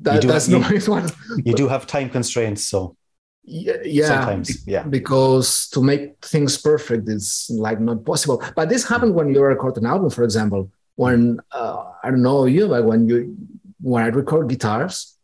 [0.00, 1.10] that, that's have, you, one.
[1.44, 2.96] You do have time constraints, so
[3.42, 8.86] yeah, yeah sometimes yeah because to make things perfect is like not possible but this
[8.86, 12.84] happened when you record an album for example when uh, I don't know you, but
[12.84, 13.34] when you
[13.80, 15.16] when I record guitars,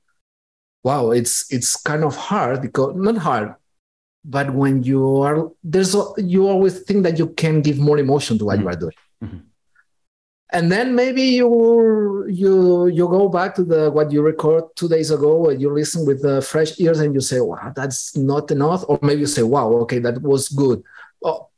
[0.83, 3.55] wow, it's it's kind of hard because not hard,
[4.24, 8.46] but when you are there's you always think that you can give more emotion to
[8.46, 8.62] what mm-hmm.
[8.62, 8.98] you are doing.
[9.22, 9.38] Mm-hmm.
[10.52, 15.11] And then maybe you you you go back to the what you record two days
[15.11, 18.85] ago and you listen with the fresh ears and you say, wow, that's not enough.
[18.88, 20.85] Or maybe you say, wow, okay, that was good.
[21.24, 21.48] Oh,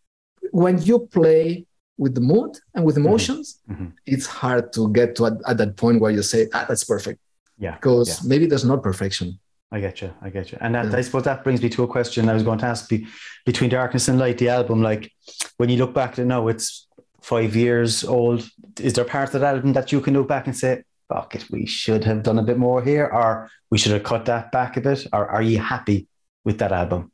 [0.52, 1.66] when you play
[1.98, 3.06] with the mood and with mm-hmm.
[3.06, 3.88] emotions, mm-hmm.
[4.06, 7.20] it's hard to get to at, at, that point where you say, ah, that's perfect.
[7.58, 7.74] Yeah.
[7.74, 8.28] Because yeah.
[8.28, 9.38] maybe there's not perfection.
[9.70, 10.14] I get you.
[10.22, 10.58] I get you.
[10.60, 10.96] And that, yeah.
[10.96, 13.06] I suppose that brings me to a question I was going to ask be,
[13.44, 15.12] between Darkness and Light, the album, like
[15.58, 16.87] when you look back now, it's
[17.28, 18.48] five years old.
[18.80, 21.44] Is there part of that album that you can look back and say, fuck it,
[21.50, 24.76] we should have done a bit more here, or we should have cut that back
[24.76, 25.06] a bit?
[25.12, 26.08] Or are you happy
[26.44, 27.12] with that album?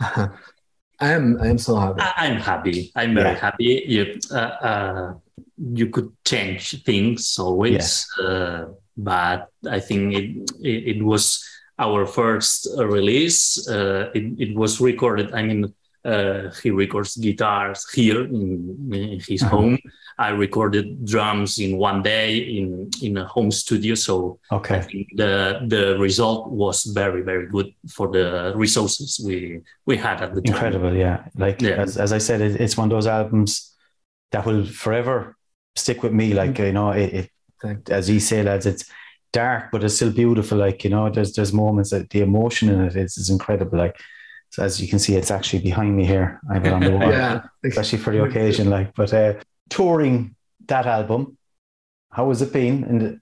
[0.00, 1.40] I am.
[1.40, 2.00] I am so happy.
[2.00, 2.92] I, am happy.
[2.94, 3.44] I'm very yeah.
[3.46, 3.84] happy.
[3.86, 5.14] You, uh, uh,
[5.58, 8.26] you could change things always, yeah.
[8.26, 11.44] uh, but I think it, it, it was
[11.78, 13.68] our first release.
[13.68, 15.32] Uh, it, it was recorded.
[15.34, 19.56] I mean, uh, he records guitars here in, in his uh-huh.
[19.56, 19.78] home.
[20.18, 23.94] I recorded drums in one day in in a home studio.
[23.94, 25.06] So okay.
[25.14, 30.42] The the result was very very good for the resources we we had at the
[30.42, 30.54] time.
[30.54, 31.24] Incredible, yeah.
[31.36, 31.82] Like yeah.
[31.82, 33.74] As, as I said, it, it's one of those albums
[34.32, 35.36] that will forever
[35.76, 36.34] stick with me.
[36.34, 36.64] Like mm-hmm.
[36.64, 37.30] you know, it,
[37.64, 38.84] it as you say, lads, it's
[39.32, 40.58] dark, but it's still beautiful.
[40.58, 43.78] Like you know, there's there's moments that the emotion in it is, is incredible.
[43.78, 43.96] Like
[44.52, 46.38] so as you can see, it's actually behind me here.
[46.50, 47.40] I have it on the wall, yeah.
[47.64, 48.68] especially for the occasion.
[48.68, 49.34] Like, but uh,
[49.70, 50.36] touring
[50.66, 51.38] that album,
[52.10, 52.84] how has it been?
[52.84, 53.20] And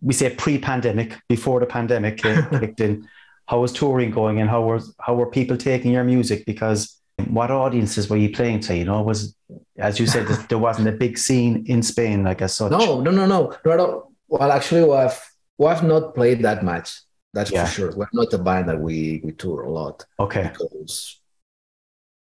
[0.00, 3.08] we say pre-pandemic, before the pandemic kicked in.
[3.46, 6.46] How was touring going, and how was how were people taking your music?
[6.46, 8.76] Because what audiences were you playing to?
[8.76, 9.34] You know, was
[9.78, 12.70] as you said, there wasn't a big scene in Spain like as such.
[12.70, 13.56] No, no, no, no.
[13.64, 15.20] no well, actually, we have
[15.56, 17.00] we have not played that much.
[17.34, 17.64] That's yeah.
[17.64, 17.92] for sure.
[17.94, 20.04] We're not a band that we we tour a lot.
[20.18, 20.50] Okay.
[20.52, 21.20] Because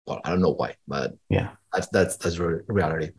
[0.06, 3.12] well, I don't know why, but yeah, that's that's that's reality.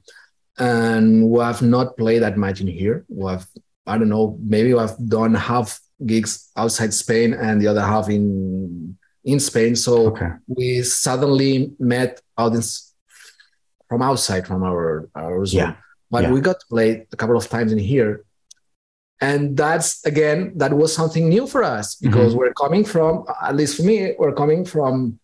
[0.57, 3.05] And we have not played that much in here.
[3.09, 3.47] We have
[3.87, 8.09] I don't know, maybe we have done half gigs outside Spain and the other half
[8.09, 9.75] in in Spain.
[9.75, 10.29] So okay.
[10.47, 12.93] we suddenly met audience
[13.87, 15.59] from outside from our our zone.
[15.59, 15.75] Yeah.
[16.09, 16.31] But yeah.
[16.31, 18.25] we got to play a couple of times in here
[19.21, 22.39] and that's again that was something new for us because mm-hmm.
[22.39, 25.19] we're coming from at least for me we're coming from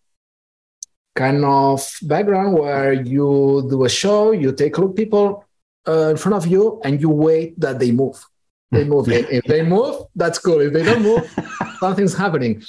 [1.14, 5.44] kind of background where you do a show you take a look people
[5.86, 8.24] uh, in front of you and you wait that they move
[8.70, 11.22] they move if they move that's cool if they don't move
[11.80, 12.62] something's happening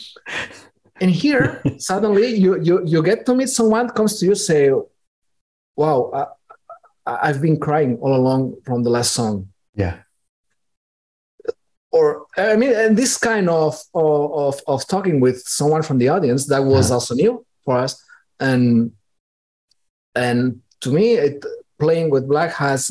[1.01, 4.71] and here suddenly you you you get to meet someone comes to you say,
[5.75, 10.02] "Wow, I, I've been crying all along from the last song." Yeah.
[11.97, 16.47] Or I mean, and this kind of of of talking with someone from the audience
[16.47, 16.95] that was Yeah.
[16.95, 17.93] also new for us,
[18.39, 18.91] and
[20.15, 21.45] and to me, it,
[21.79, 22.81] playing with Blak has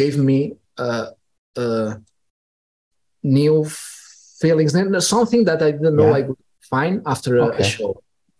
[0.00, 0.38] gave me
[0.76, 1.06] uh,
[1.56, 1.94] uh,
[3.22, 3.64] new
[4.40, 6.18] feelings and something that I didn't know Yeah.
[6.18, 6.36] I could
[6.74, 7.90] find after a, a show.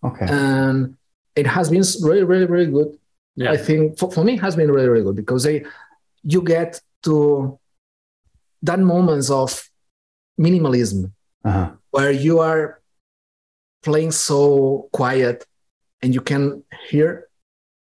[0.09, 0.27] Okay.
[0.29, 0.97] And
[1.35, 2.91] it has been really, really, really good.
[3.37, 3.53] Yeah.
[3.53, 5.65] I think for, for me, it has been really, really good because they,
[6.23, 7.59] you get to
[8.63, 9.51] that moments of
[10.39, 11.13] minimalism
[11.45, 11.71] Uh-huh.
[11.91, 12.81] where you are
[13.83, 15.45] playing so quiet
[16.03, 17.29] and you can hear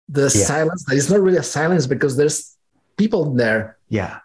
[0.08, 0.46] the Yeah.
[0.52, 2.56] silence that is not really a silence because there's
[2.96, 4.20] people there Yeah.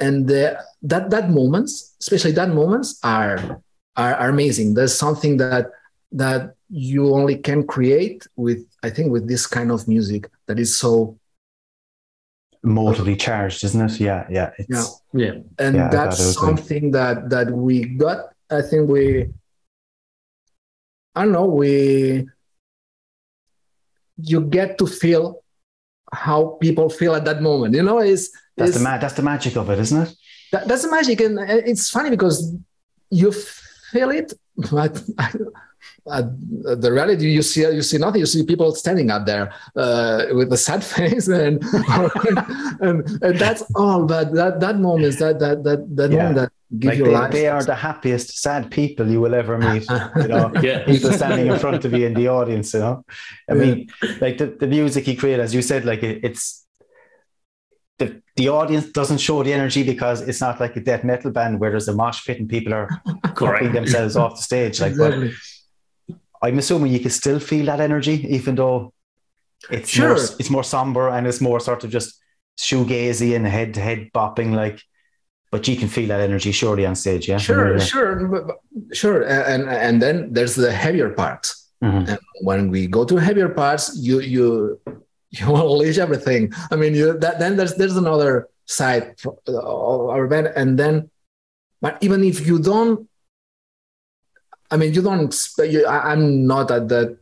[0.00, 3.38] and the, that that moments especially that moments are,
[3.96, 5.70] are are amazing there's something that
[6.10, 10.70] that you only can create with i think with this kind of music that is
[10.76, 11.16] so
[12.64, 14.00] Emotively charged, isn't it?
[14.00, 14.26] Yeah.
[14.30, 14.50] Yeah.
[14.58, 15.24] It's, Yeah.
[15.26, 15.34] Yeah.
[15.58, 18.18] and Yeah, I that's something that that we got
[18.50, 19.26] i think we
[21.16, 22.26] i don't know we
[24.16, 25.42] you get to feel
[26.12, 29.22] how people feel at that moment you know is That's is the ma- that's the
[29.22, 30.10] magic of it, isn't it?
[30.52, 31.38] that, that's the magic and
[31.72, 32.54] it's funny because
[33.10, 33.32] you
[33.92, 34.32] feel it
[34.70, 35.02] but
[36.12, 36.24] at
[36.84, 40.52] the reality you see you see nothing you see people standing up there uh, with
[40.52, 41.62] a sad face and,
[42.80, 46.16] and and that's all but that that moment that that that that Yeah.
[46.18, 49.34] moment that give Like you they, life they are the happiest sad people you will
[49.34, 49.84] ever meet.
[50.22, 50.84] You know, Yeah.
[50.84, 52.74] people standing in front of you in the audience.
[52.74, 53.04] You know,
[53.50, 53.60] I Yeah.
[53.62, 53.76] mean,
[54.20, 56.66] like the, the music he created, as you said, like it, it's
[57.98, 61.60] the the audience doesn't show the energy because it's not like a death metal band
[61.60, 62.88] where there's a mosh pit and people are
[63.34, 63.72] Correct.
[63.72, 64.80] themselves off the stage.
[64.80, 65.32] Like, but exactly.
[66.44, 68.92] I'm assuming you can still feel that energy, even though
[69.70, 70.08] it's Sure.
[70.14, 72.20] more, it's more somber and it's more sort of just
[72.58, 74.54] shoegazy and head to head bopping.
[74.54, 74.78] Like,
[75.50, 77.28] but you can feel that energy surely on stage.
[77.28, 78.12] Yeah, sure sure
[78.92, 81.42] sure and and then there's the heavier part
[81.82, 82.18] Mhm.
[82.48, 84.46] when we go to heavier parts you you
[85.36, 88.30] you want to unleash everything i mean you that then there's there's another
[88.78, 89.36] side of
[90.14, 90.94] our band and then
[91.84, 92.98] but even if you don't
[94.70, 97.16] i mean you don't expect you, I, i'm not at that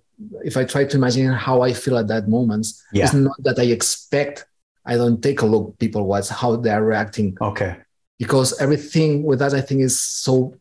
[0.44, 3.04] if i try to imagine how i feel at that moment Yeah.
[3.04, 4.46] it's not that i expect
[4.84, 7.76] i don't take a look people what's how they're reacting Okay.
[8.18, 10.54] because everything with that I think is so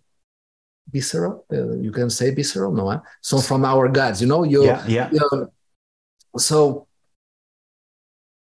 [0.91, 1.45] visceral.
[1.53, 3.01] Uh, you can say visceral, no?
[3.21, 4.83] So from our gods, you know, you, Yeah.
[4.87, 5.09] Yeah.
[5.11, 5.49] you-
[6.37, 6.87] so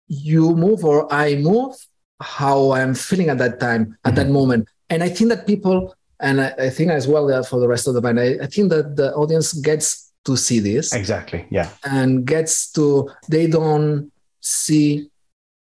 [0.09, 1.75] you move or I move
[2.21, 6.41] how I'm feeling at that time, at that moment, and I think that people, and
[6.41, 8.71] I, I think as well uh, for the rest of the band, I, I think
[8.71, 11.47] that the audience gets to see this Exactly.
[11.51, 11.71] Yeah.
[11.85, 15.11] and gets to they don't see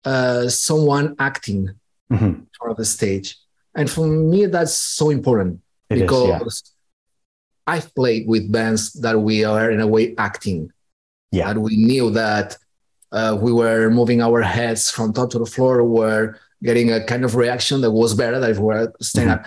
[0.05, 1.71] uh, someone acting
[2.13, 2.47] Mhm.
[2.59, 3.37] for the stage.
[3.75, 6.29] And for me, that's so important It is, because
[6.65, 7.75] yeah.
[7.75, 10.71] I've played with bands that we are in a way acting.
[11.33, 11.51] Yeah.
[11.51, 12.57] and we knew that
[13.11, 17.25] uh, we were moving our heads from top to the floor, we're getting a kind
[17.25, 19.43] of reaction that was better than if we were stand up.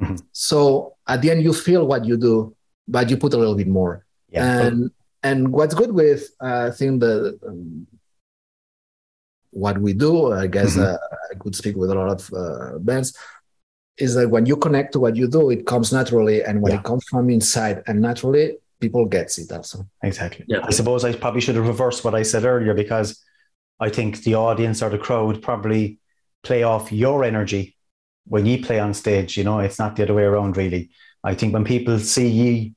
[0.00, 0.22] Mhm.
[0.32, 2.54] So at the end, you feel what you do,
[2.86, 4.04] but you put a little bit more.
[4.30, 4.66] Yeah.
[4.66, 4.90] And
[5.22, 7.86] and what's good with uh, I think the um,
[9.50, 10.84] what we do, I guess Mhm.
[10.84, 10.98] uh,
[11.32, 13.16] I could speak with a lot of uh, bands,
[13.96, 16.78] is that when you connect to what you do, it comes naturally, and when Yeah.
[16.80, 19.88] it comes from inside and naturally, people gets it also.
[20.02, 20.44] Exactly.
[20.46, 20.60] Yeah.
[20.62, 23.20] I suppose I probably should have reversed what I said earlier because
[23.80, 25.98] I think the audience or the crowd probably
[26.44, 27.76] play off your energy
[28.28, 29.36] when you play on stage.
[29.36, 30.90] You know, it's not the other way around, really.
[31.24, 32.74] I think when people see you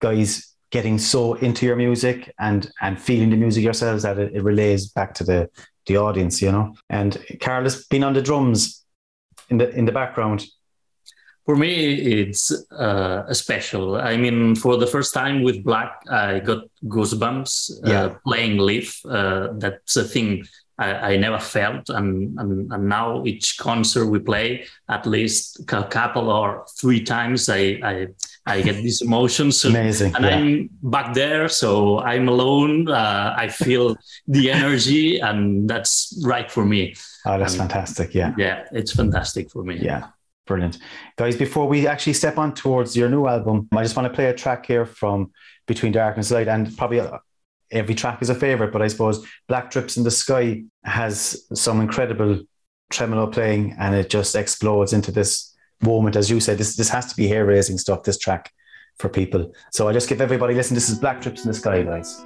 [0.00, 4.42] guys getting so into your music and and feeling the music yourselves, that it, it
[4.42, 5.48] relays back to the
[5.86, 6.42] the audience.
[6.42, 8.84] You know, and Carl has been on the drums
[9.50, 10.46] in the in the background.
[11.46, 13.96] For me, it's uh, special.
[13.96, 18.14] I mean, for the first time with Blak, I got goosebumps uh, Yeah.
[18.26, 18.94] playing live.
[19.08, 20.44] Uh, that's a thing
[20.78, 25.82] I, I never felt, and, and and now each concert we play, at least a
[25.84, 28.06] couple or three times, I I,
[28.46, 29.64] I get these emotions.
[29.64, 30.14] Amazing.
[30.14, 30.36] and yeah.
[30.36, 32.88] I'm back there, so I'm alone.
[32.88, 33.96] Uh, I feel
[34.28, 36.94] the energy, and that's right for me.
[37.26, 38.14] oh, that's um, fantastic.
[38.14, 38.34] Yeah.
[38.38, 39.78] Yeah, it's fantastic for me.
[39.78, 40.08] Yeah,
[40.46, 40.78] brilliant.
[41.16, 44.26] Guys, before we actually step on towards your new album, I just want to play
[44.26, 45.32] a track here from
[45.66, 46.48] Between Darkness and Light.
[46.48, 47.00] And probably
[47.70, 51.80] every track is a favorite, but I suppose Black Drips in the Sky has some
[51.80, 52.40] incredible
[52.90, 56.16] tremolo playing and it just explodes into this moment.
[56.16, 58.50] As you said, this, this has to be hair raising stuff, this track.
[58.98, 59.52] for people.
[59.72, 60.74] So I just give everybody listen.
[60.74, 62.24] This is Black Trips in the Sky, guys.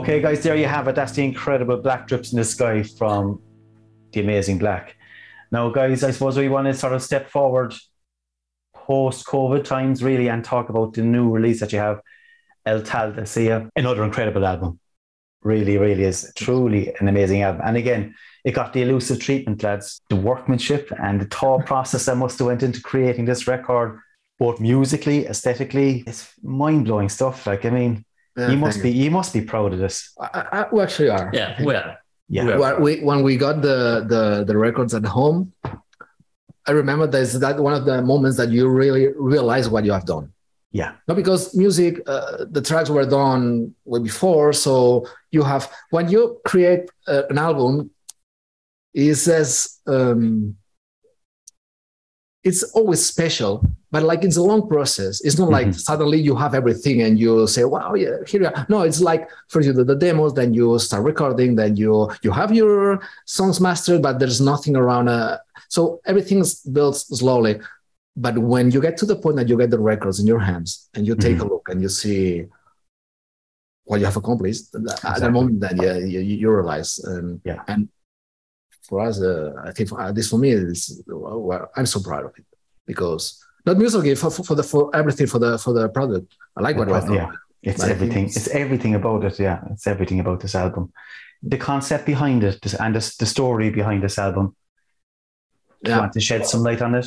[0.00, 0.94] Okay, guys, there you have it.
[0.94, 3.38] That's the incredible Black Drips in the Sky from
[4.12, 4.96] the amazing Blak.
[5.52, 7.74] Now, guys, I suppose we want to sort of step forward
[8.72, 12.00] post COVID times, really, and talk about the new release that you have,
[12.64, 14.80] El Tal de Sia, another incredible album.
[15.42, 17.60] Really, really is truly an amazing album.
[17.62, 20.00] And again, it got the elusive treatment, lads.
[20.08, 24.00] The workmanship and the thought process that must have went into creating this record,
[24.38, 27.46] both musically, aesthetically, it's mind blowing stuff.
[27.46, 30.12] Like, I mean, you must be you must be proud of this.
[30.20, 31.30] I, I, we actually are.
[31.32, 31.98] Yeah, we are.
[32.28, 32.44] Yeah.
[32.44, 32.58] We are.
[32.58, 35.52] Well, we, when we got the, the the records at home,
[36.66, 40.06] I remember there's that one of the moments that you really realize what you have
[40.06, 40.32] done.
[40.72, 40.92] Yeah.
[41.08, 46.40] Not because music, uh, the tracks were done way before, so you have when you
[46.44, 47.90] create uh, an album,
[48.94, 50.56] is as um,
[52.44, 55.20] it's always special, but like it's a long process.
[55.26, 55.80] It's not like Mhm.
[55.88, 58.66] suddenly you have everything and you say, "Wow, yeah, here." You are.
[58.68, 62.30] No, it's like first you do the demos, then you start recording, then you you
[62.40, 65.08] have your songs mastered, but there's nothing around.
[65.08, 65.38] Uh,
[65.68, 67.54] so everything's built slowly.
[68.16, 70.88] But when you get to the point that you get the records in your hands
[70.94, 72.46] and you take a look and you see
[73.84, 75.30] what you have accomplished, at that Exactly.
[75.30, 76.98] moment, then yeah, you, you realize.
[77.12, 77.62] And, Yeah.
[77.66, 77.88] and
[78.86, 82.24] for us, uh, I think for, uh, this for me is well, I'm so proud
[82.24, 82.44] of it
[82.86, 86.34] because not musically for, for, for the for everything for the for the product.
[86.56, 87.30] I like what I Yeah.
[87.62, 88.24] It's But everything.
[88.28, 89.38] it's- It's everything about it.
[89.38, 90.92] Yeah, it's everything about this album.
[91.42, 94.54] The concept behind it and the, the story behind this album.
[95.84, 97.06] Do you want to shed some light on it?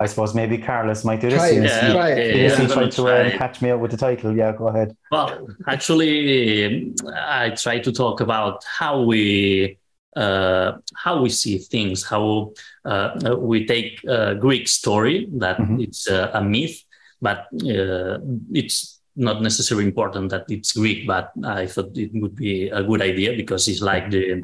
[0.00, 1.38] I suppose maybe Carlos might do this.
[1.38, 1.62] Try it.
[1.62, 2.36] Yeah, Try it.
[2.36, 4.34] yeah, Yes, I'm he gonna tried to try uh, catch me out with the title.
[4.34, 4.96] Yeah, go ahead.
[5.12, 9.76] Well, actually, I try to talk about how we
[10.24, 10.68] uh,
[11.04, 12.52] how we see things, how
[12.84, 13.10] uh,
[13.52, 15.80] we take a Greek story that Mhm.
[15.84, 16.76] it's a, a myth,
[17.22, 17.38] but
[17.76, 18.18] uh,
[18.60, 21.06] it's not necessarily important that it's Greek.
[21.06, 24.42] But I thought it would be a good idea because it's like the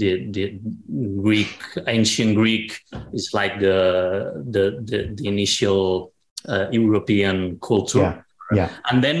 [0.00, 0.44] the the
[1.22, 1.52] Greek
[1.86, 2.68] ancient Greek
[3.12, 3.78] is like the
[4.54, 6.12] the the, the initial
[6.48, 9.18] uh, European culture Yeah, yeah, and then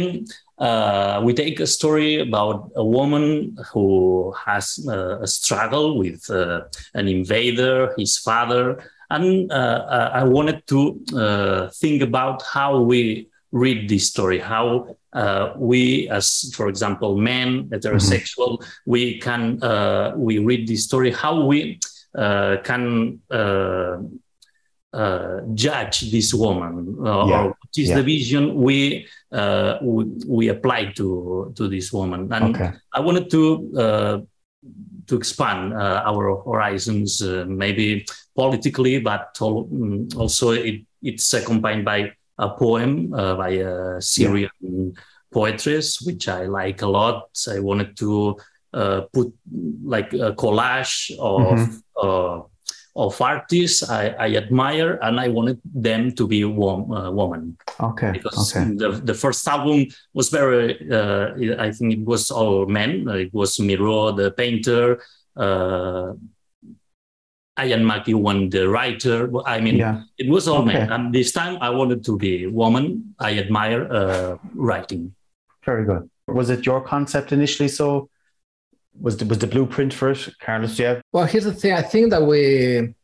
[0.58, 6.62] uh, we take a story about a woman who has uh, a struggle with uh,
[6.94, 13.28] an invader, his father, and uh, uh, I wanted to uh, think about how we
[13.52, 20.38] read this story, how uh, we, as for example, men, heterosexual, we can uh, we
[20.38, 21.78] read this story, how we
[22.16, 23.20] uh, can.
[23.30, 23.98] Uh,
[24.94, 27.96] uh, judge this woman uh, Yeah, or what is yeah.
[27.96, 32.72] the vision we, uh, we we apply to to this woman and okay.
[32.92, 34.18] I wanted to uh,
[35.06, 42.12] to expand uh, our horizons, uh, maybe politically, but mm, also it, it's accompanied by
[42.38, 44.94] a poem uh, by a Syrian
[45.32, 47.28] poetess, which I like a lot.
[47.48, 48.36] I wanted to
[48.74, 49.32] uh, put
[49.84, 52.44] like a collage of Mhm.
[52.98, 58.10] Of artists I, I admire, and I wanted them to be wom- uh, woman Okay.
[58.12, 58.74] because Okay.
[58.74, 59.86] the, the first album
[60.18, 61.26] was very uh,
[61.66, 62.90] i think it was all men
[63.24, 64.84] it was miro the painter
[65.36, 66.12] uh,
[67.60, 69.18] Ian McEwan, the writer.
[69.44, 70.02] I mean, Yeah.
[70.16, 70.92] it was all men.
[70.92, 73.14] And this time I wanted to be woman.
[73.18, 75.02] I admire uh, writing.
[75.66, 76.08] Very good.
[76.28, 77.68] Was it your concept initially?
[77.68, 78.10] So
[79.00, 80.78] was the, was the blueprint for it, Carlos?
[80.78, 81.00] Yeah.
[81.12, 81.72] Well, here's the thing.
[81.72, 82.94] I think that we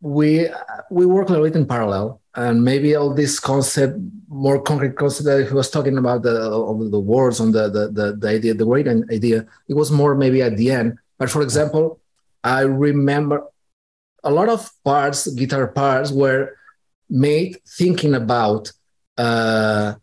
[0.00, 0.48] we
[0.90, 5.26] we work a little bit in parallel, and maybe all this concept, more concrete concept
[5.26, 6.32] that he was talking about the
[6.90, 9.46] the words on the the the, the idea, the great idea.
[9.68, 10.98] It was more maybe at the end.
[11.18, 12.00] But for example,
[12.42, 13.46] I remember
[14.24, 16.56] a lot of parts, guitar parts, were
[17.08, 18.72] made thinking about
[19.18, 19.94] uh,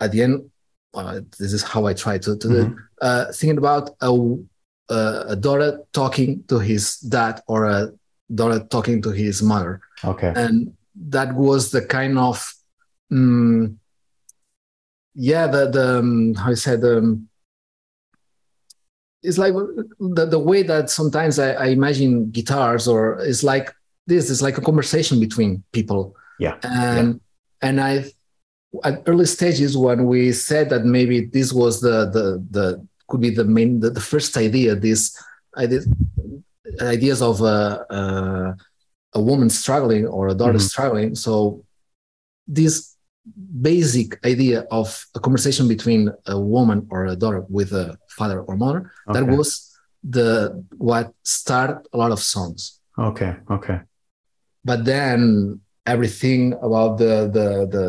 [0.00, 0.50] at the end.
[0.96, 2.72] Uh, this is how I try to, to do it.
[3.02, 4.10] Uh, thinking about a,
[4.88, 7.92] a, daughter talking to his dad or a
[8.34, 10.32] daughter talking to his mother, Okay.
[10.34, 10.72] and
[11.08, 12.54] that was the kind of,
[13.12, 13.78] um,
[15.14, 17.28] yeah, the the um, how you said um,
[19.22, 19.52] it's like
[19.98, 23.74] the, the way that sometimes I, I imagine guitars or it's like
[24.06, 26.56] this it's like a conversation between people Yeah.
[26.62, 27.20] and
[27.60, 28.04] and i
[28.84, 32.66] at early stages when we said that maybe this was the the the
[33.08, 35.16] could be the main the, the first idea this
[35.56, 35.80] idea,
[36.80, 38.56] ideas of a, a
[39.14, 40.68] a woman struggling or a daughter Mhm.
[40.72, 41.62] struggling so
[42.58, 42.74] this
[43.70, 48.56] basic idea of a conversation between a woman or a daughter with a father or
[48.56, 48.80] mother
[49.14, 49.48] that was
[50.16, 52.60] the what started a lot of songs
[52.98, 53.32] Okay.
[53.56, 53.78] Okay.
[54.64, 55.18] but then
[55.86, 57.84] everything about the the the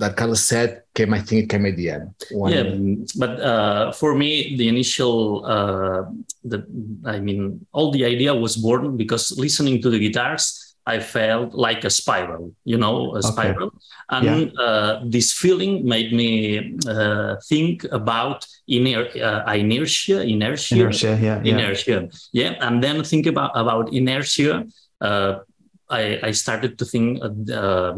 [0.00, 3.92] that Carlos said came I think it came at the end When- yeah, but uh,
[4.00, 6.02] for me, the initial, uh,
[6.44, 6.58] the
[7.04, 7.40] I mean,
[7.72, 10.44] all the idea was born because listening to the guitars,
[10.84, 13.28] I felt like a spiral, you know, a Okay.
[13.32, 13.70] spiral,
[14.10, 18.38] and uh, this feeling made me uh, think about
[18.68, 21.12] iner- uh, inertia, inertia, Inertia.
[21.26, 21.38] Yeah.
[21.44, 21.52] Yeah.
[21.52, 21.98] inertia
[22.40, 24.52] yeah and then think about about inertia
[25.06, 25.32] uh,
[25.88, 27.92] I, I started to think uh,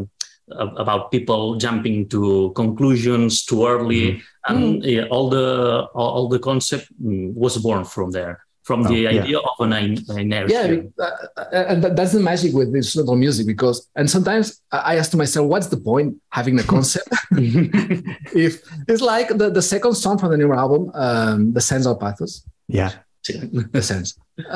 [0.49, 6.85] about people jumping to conclusions too early and yeah, all the all, all the concept
[7.03, 9.21] mm, was born from there from the Oh, yeah.
[9.23, 13.45] idea of an in- inertia yeah uh, and that's the magic with this instrumental music
[13.47, 17.09] because and sometimes I I ask to myself what's the point having a concept
[18.45, 18.51] if
[18.87, 22.33] it's like the, the second song from the new album um, the sense of pathos
[22.67, 22.91] Yeah.
[23.75, 24.09] the sense.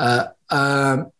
[0.06, 0.24] Uh,
[0.58, 1.10] um,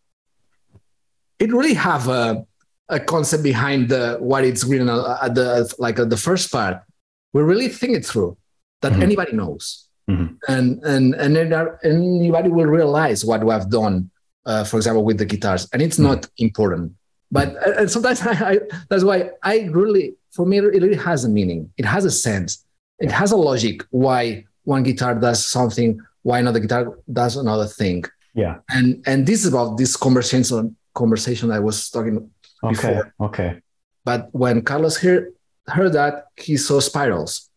[1.43, 2.45] it really have a,
[2.91, 6.75] a concept behind the what it's written uh, at the like uh, the first part.
[7.33, 8.37] We really think it through
[8.81, 9.03] that Mhm.
[9.07, 10.27] anybody knows, Mhm.
[10.47, 11.49] and and and then
[11.83, 13.95] anybody will realize what we have done.
[14.45, 16.91] Uh, for example, with the guitars, and it's not important.
[17.31, 21.23] But uh, and sometimes I, I, that's why I really, for me, it really has
[21.23, 21.61] a meaning.
[21.77, 22.51] It has a sense.
[22.99, 25.89] It has a logic why one guitar does something
[26.23, 28.03] why another guitar does another thing
[28.35, 28.55] Yeah.
[28.69, 32.15] and and this is about this conversation conversation i was talking
[32.63, 32.73] Okay.
[32.73, 33.13] Before.
[33.27, 33.51] Okay.
[34.03, 35.31] but when carlos here
[35.67, 37.49] heard that, he saw spirals.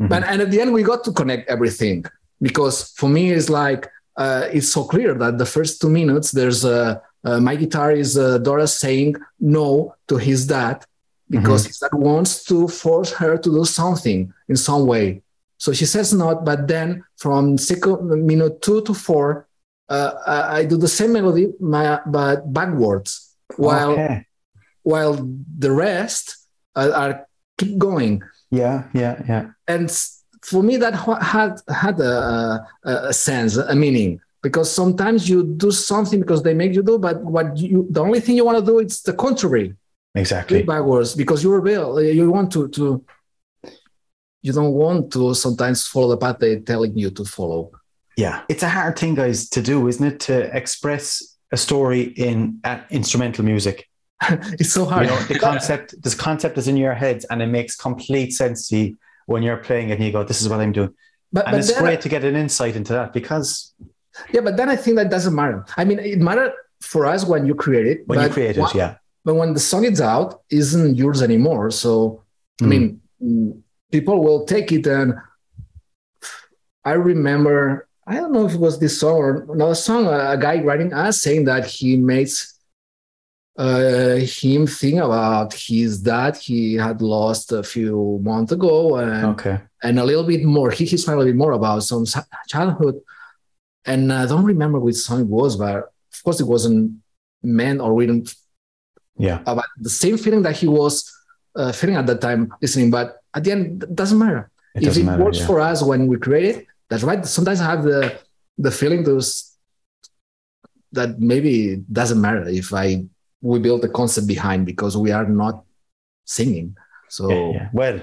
[0.00, 0.08] Mhm.
[0.08, 2.04] But and at the end, we got to connect everything
[2.40, 3.82] because for me, it's like
[4.16, 8.16] uh, it's so clear that the first two minutes, there's a uh, my guitar is
[8.16, 10.84] uh, Dora saying no to his dad
[11.28, 15.22] because his dad wants to force her to do something in some way.
[15.58, 19.46] So she says not, but then from second minute two to four,
[19.88, 24.26] uh, I I do the same melody, my, but backwards, while okay.
[24.82, 25.14] while
[25.58, 26.36] the rest
[26.76, 27.26] uh, are
[27.56, 29.44] keep going Yeah, yeah, yeah.
[29.66, 29.90] and
[30.42, 35.70] for me that had had a, a, a sense a meaning because sometimes you do
[35.70, 38.64] something because they make you do but what you the only thing you want to
[38.64, 39.74] do is the contrary
[40.14, 40.62] Exactly.
[40.62, 43.04] backwards because you rebel you want to to
[44.42, 47.70] you don't want to sometimes follow the path they're telling you to follow
[48.16, 48.42] Yeah.
[48.48, 50.18] It's a hard thing, guys, to do, isn't it?
[50.26, 53.88] To express a story in uh, instrumental music.
[54.60, 57.46] it's so You hard know, the concept, this concept is in your head and it
[57.46, 60.60] makes complete sense to you when you're playing it and you go, this is what
[60.60, 60.92] I'm doing.
[61.32, 63.74] but, And but it's great to get an insight into that because
[64.34, 67.46] yeah but then i think that doesn't matter i mean it mattered for us when
[67.46, 68.96] you create it when you but create it, yeah.
[69.24, 72.24] but when the song is out isn't yours anymore so
[72.60, 72.68] i Mm.
[72.72, 72.84] mean
[73.22, 73.50] mm,
[73.92, 75.14] people will take it and
[76.84, 80.38] i remember i don't know if it was this song or another song a, a
[80.46, 82.34] guy writing us saying that he makes
[83.58, 89.56] uh, him think about his dad he had lost a few months ago and Okay.
[89.82, 90.70] and a little bit more.
[90.70, 92.04] He he's a little bit more about some
[92.52, 92.96] childhood,
[93.84, 95.76] and I don't remember which song it was, but
[96.12, 96.82] of course it wasn't
[97.42, 98.18] meant or written
[99.26, 99.40] Yeah.
[99.44, 100.92] about the same feeling that he was
[101.56, 102.90] uh, feeling at that time listening.
[102.92, 104.50] But at the end, it doesn't matter.
[104.76, 105.24] It if it matter.
[105.24, 105.46] works yeah.
[105.48, 107.24] for us when we create it, that's right.
[107.24, 108.18] Sometimes I have the
[108.56, 109.56] the feeling those
[110.92, 113.04] that maybe it doesn't matter if I
[113.40, 115.64] we build the concept behind because we are not
[116.24, 116.76] singing.
[117.08, 117.68] So yeah, yeah.
[117.72, 118.02] Well,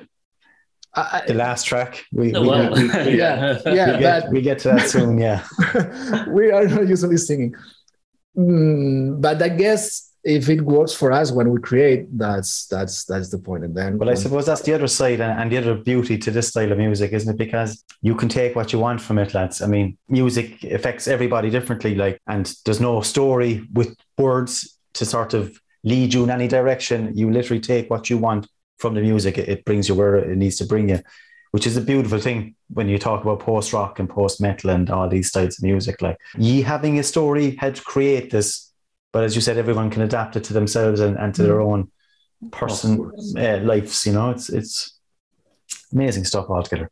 [0.95, 4.41] I, the last track, we, we, well, we, we, yeah, we yeah, get, but we
[4.41, 5.17] get to that soon.
[5.17, 5.43] Yeah.
[6.29, 7.53] we are not usually singing.
[8.37, 13.29] Mm, but I guess if it works for us when we create, that's that's that's
[13.29, 13.63] the point.
[13.63, 16.47] And then Well, I suppose that's the other side and, the other beauty to this
[16.47, 17.37] style of music, isn't it?
[17.37, 19.61] Because you can take what you want from it, lads.
[19.61, 25.35] I mean, music affects everybody differently, like, and there's no story with words to sort
[25.35, 27.15] of lead you in any direction.
[27.15, 28.47] You literally take what you want
[28.79, 29.37] from the music.
[29.37, 31.01] It, it brings you where it needs to bring you,
[31.51, 34.89] which is a beautiful thing when you talk about post rock and post metal and
[34.89, 36.01] all these styles of music.
[36.01, 38.64] Like, ye having a story had to create this,
[39.15, 41.89] but as you said, everyone can adapt it to themselves and, and to their own
[42.51, 44.05] person uh, lives.
[44.05, 44.99] You know, it's it's
[45.93, 46.91] amazing stuff altogether.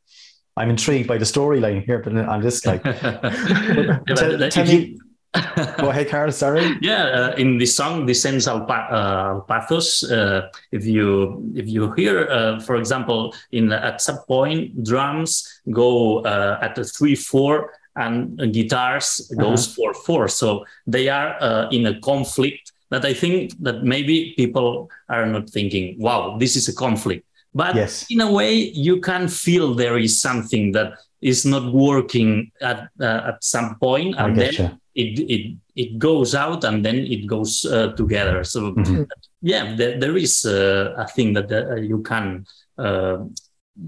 [0.56, 4.98] I'm intrigued by the storyline here, but I'm just like, tell, tell me.
[5.78, 6.32] Go ahead, Carl.
[6.32, 6.78] Sorry.
[6.80, 11.92] yeah uh, in the song descends al, pa- uh, pathos uh, if you if you
[11.92, 17.74] hear uh, for example in at some point drums go uh, at the three four
[17.96, 23.54] and guitars goes for four so they are uh, in a conflict that i think
[23.60, 28.06] that maybe people are not thinking wow this is a conflict but Yes.
[28.10, 33.30] in a way you can feel there is something that is not working at uh,
[33.30, 34.70] at some and then you.
[34.96, 38.44] it it it goes out and then it goes uh, together.
[38.44, 39.08] So Mhm.
[39.42, 42.46] yeah, there, there is uh, a thing that uh, you can
[42.78, 43.18] uh,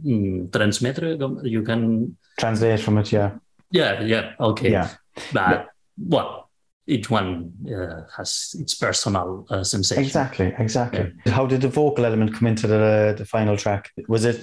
[0.03, 0.97] mm, transmit.
[1.43, 3.11] You can Translate from it.
[3.11, 3.31] Yeah.
[3.79, 4.69] Yeah yeah okay.
[4.71, 4.89] Yeah.
[5.33, 5.67] But
[6.13, 6.49] well,
[6.87, 10.03] each one uh, has its personal uh, sensation.
[10.03, 10.53] Exactly.
[10.65, 11.05] Exactly.
[11.37, 13.83] How did the vocal element come into the the final track?
[14.07, 14.37] Was it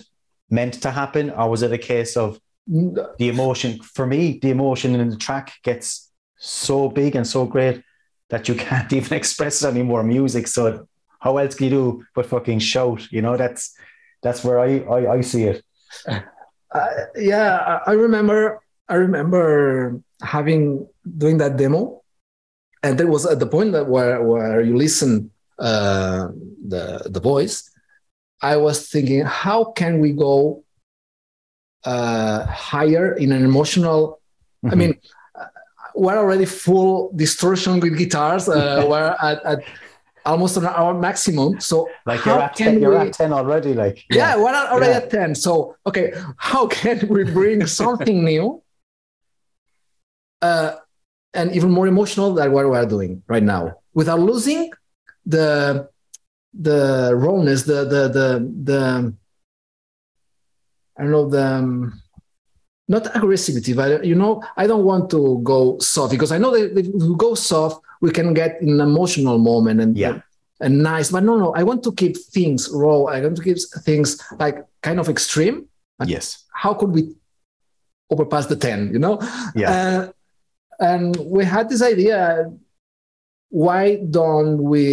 [0.51, 2.39] meant to happen, or was it a case of
[3.19, 3.71] the emotion?
[3.97, 7.77] For me, the emotion in the track gets so big and so great
[8.31, 10.03] that you can't even express it anymore.
[10.03, 10.47] Music.
[10.47, 10.87] So
[11.25, 13.01] how else can you do but fucking shout?
[13.13, 13.63] You know, that's
[14.23, 15.59] that's where I I, I see it.
[16.75, 18.61] Uh, yeah, I- I remember.
[18.93, 20.87] I remember having
[21.17, 22.03] doing that demo,
[22.85, 26.29] and there was at the point that where where you listen uh,
[26.69, 27.71] the the voice.
[28.43, 30.65] I was thinking, how can we go
[31.85, 34.21] uh, higher in an emotional?
[34.65, 34.77] I Mhm.
[34.79, 34.95] mean,
[35.35, 35.47] uh,
[35.95, 38.49] we're already full distortion with guitars.
[38.49, 39.59] Uh, we're at, at
[40.27, 41.61] almost on our maximum.
[41.61, 43.73] So like how you're at can ten, you're at ten already.
[43.75, 44.99] Like yeah, we're already Yeah.
[44.99, 45.35] at 10.
[45.35, 48.62] So, okay, how can we bring something new
[50.43, 50.77] uh,
[51.35, 54.71] and even more emotional than what we're doing right now without losing
[55.25, 55.89] the
[56.53, 58.27] the rawness, the the the
[58.69, 59.15] the
[60.99, 62.03] I don't know the um,
[62.89, 66.77] not aggressivity, but you know, I don't want to go soft because I know that
[66.79, 70.21] if we go soft, we can get in an emotional moment and Yeah.
[70.61, 71.11] and nice.
[71.11, 73.05] But no, no, I want to keep things raw.
[73.05, 75.67] I want to keep things like kind of extreme.
[76.05, 76.45] Yes.
[76.53, 77.15] how could we
[78.11, 79.21] overpass the 10 you know
[79.55, 79.71] Yeah.
[79.71, 80.13] uh,
[80.91, 82.51] and we had this idea
[83.51, 84.85] why don't we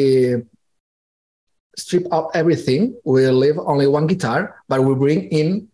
[1.78, 5.68] strip out everything we leave only one guitar but we bring in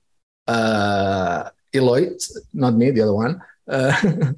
[0.48, 2.02] uh eloy
[2.54, 3.34] not me the other one
[3.68, 3.92] uh,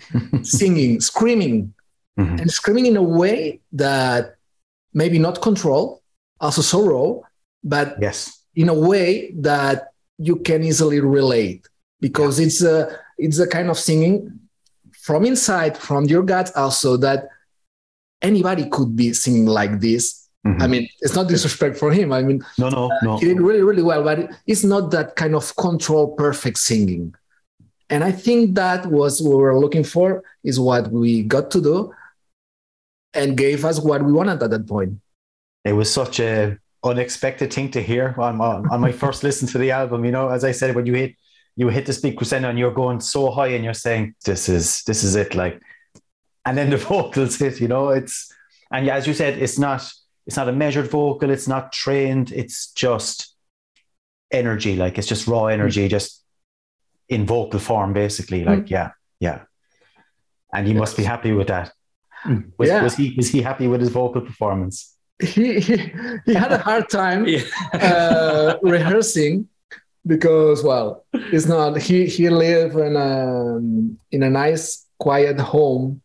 [0.44, 1.74] singing screaming
[2.18, 2.42] Mhm.
[2.42, 4.24] and screaming in a way that
[5.00, 6.02] maybe not control
[6.42, 7.08] also so raw
[7.74, 8.42] but Yes.
[8.56, 9.78] in a way that
[10.18, 11.62] you can easily relate
[12.02, 12.78] because it's a
[13.20, 14.16] it's a kind of singing
[15.08, 17.20] from inside from your gut also that
[18.22, 20.06] anybody could be singing like this
[20.46, 20.62] Mhm.
[20.64, 23.12] i mean it's not disrespect for him i mean no, no, no.
[23.20, 24.18] he did really really well but
[24.52, 27.04] it's not that kind of control perfect singing
[27.92, 30.08] and i think that was what we were looking for
[30.50, 31.78] is what we got to do
[33.20, 34.94] and gave us what we wanted at that point
[35.72, 36.58] It was such a
[36.92, 40.00] unexpected thing to hear on, on, on my first listen to the album.
[40.08, 41.12] You know, as I said, when you hit
[41.60, 44.84] you hit the speed crescendo and you're going so high and you're saying, This is
[44.84, 45.60] this is it, like
[46.46, 48.32] and then the vocals hit, you know, it's
[48.72, 49.82] and yeah, as you said, it's not
[50.28, 53.36] it's not a measured vocal, it's not trained, it's just
[54.32, 56.24] energy, like it's just raw energy, just
[57.10, 58.44] in vocal form, basically.
[58.44, 59.42] Like, yeah, yeah.
[60.54, 61.72] And you must be happy with that.
[62.26, 62.52] Mm.
[62.58, 62.84] Was, Yeah.
[62.84, 64.94] was he was he happy with his vocal performance?
[65.20, 65.78] he, he,
[66.28, 67.42] he had a hard time Yeah.
[67.74, 69.48] uh, rehearsing
[70.08, 73.58] because well it's not he he lived in a
[74.16, 76.02] in a nice quiet home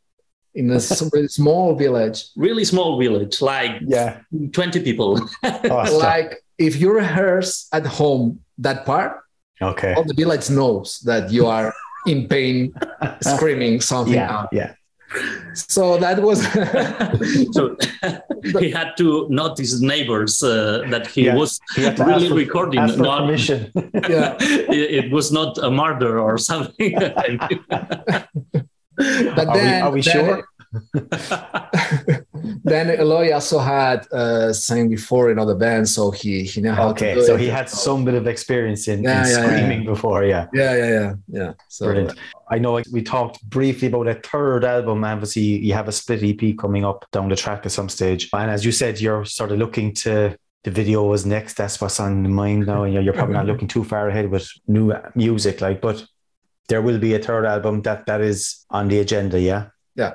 [0.54, 0.80] in a
[1.38, 4.18] small village really small village, like Yeah.
[4.52, 5.16] 20 people.
[5.44, 5.92] Stop.
[5.92, 9.12] like if you rehearse at home that part
[9.62, 9.94] okay.
[9.94, 11.72] all the village knows that you are
[12.06, 12.74] in pain
[13.22, 14.36] screaming something Yeah.
[14.38, 14.74] out Yeah.
[15.54, 16.40] So that was
[17.56, 17.76] so
[18.60, 21.36] he had to notice his neighbors uh, that he Yeah.
[21.36, 22.80] was He had to really ask for, recording.
[22.80, 23.70] ask for not- permission.
[24.08, 26.94] yeah it, it was not a murder or something.
[26.98, 27.16] but
[29.48, 30.48] Are we- then are we then- sure?
[32.64, 37.22] then Eloy also had uh, sang before in other bands, so he he to Okay.
[37.24, 37.40] So it.
[37.40, 40.24] he had some bit of experience in, Yeah, in yeah, yeah, screaming before.
[40.24, 40.46] Yeah.
[40.52, 41.52] Yeah, yeah, yeah, yeah.
[41.68, 42.18] So Brilliant.
[42.50, 45.04] I know we talked briefly about a third album.
[45.04, 48.28] Obviously, you have a split EP coming up down the track at some stage.
[48.32, 51.54] And as you said, you're sort of looking to the video was next.
[51.54, 52.84] That's what's on the mind now.
[52.84, 56.04] And you're, you're probably not looking too far ahead with new music, like, but
[56.68, 59.40] there will be a third album that that is on the agenda.
[59.40, 59.68] Yeah.
[59.96, 60.14] Yeah.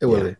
[0.00, 0.30] It will Yeah.
[0.30, 0.36] be.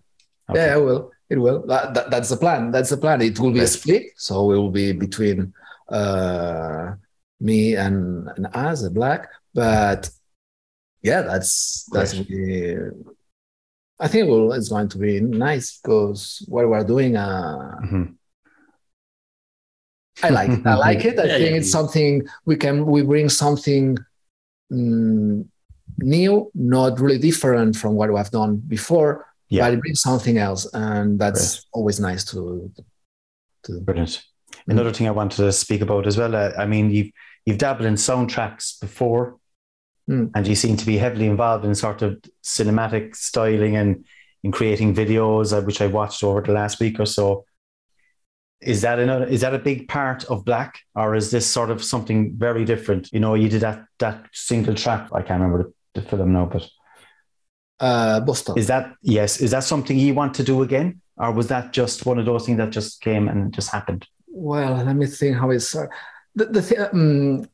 [0.50, 0.66] Okay.
[0.66, 1.10] Yeah, it will.
[1.30, 1.66] It will.
[1.66, 2.70] That, that- that's the plan.
[2.70, 3.20] That's the plan.
[3.22, 5.52] It will be a split, so it will be between
[5.90, 6.94] uh,
[7.40, 9.28] me and and us, the Blak.
[9.54, 10.08] But
[11.02, 12.14] yeah, that's that's.
[12.14, 12.76] Really,
[14.00, 17.16] I think it will, it's going to be nice because what we're doing.
[17.16, 18.14] Uh, Mhm.
[20.22, 20.66] I like it.
[20.66, 21.18] I like it.
[21.18, 21.56] I Yeah, think yeah.
[21.58, 23.96] it's something we can we bring something
[24.72, 25.44] mm,
[25.98, 29.64] new, not really different from what we've done before, Yeah.
[29.64, 32.70] but it brings something else, and that's always nice to
[33.64, 33.80] to.
[33.80, 34.22] Brilliant.
[34.66, 36.34] Another thing I wanted to speak about as well.
[36.34, 37.10] Uh, I mean, you've
[37.46, 39.38] you've dabbled in soundtracks before,
[40.10, 40.30] Mm.
[40.34, 44.06] and you seem to be heavily involved in sort of cinematic styling and
[44.42, 47.44] in creating videos, uh, which I watched over the last week or so.
[48.60, 49.26] Is that another?
[49.26, 53.12] Is that a big part of Blak, or is this sort of something very different?
[53.12, 55.08] You know, you did that that single track.
[55.12, 56.66] I can't remember the, the film now, but
[57.80, 58.58] Uh, Boston.
[58.58, 59.40] is that yes?
[59.40, 62.44] Is that something you want to do again, or was that just one of those
[62.46, 64.06] things that just came and just happened?
[64.26, 65.74] Well, let me think how it's.
[65.76, 65.86] Uh,
[66.34, 67.46] the the thi- um,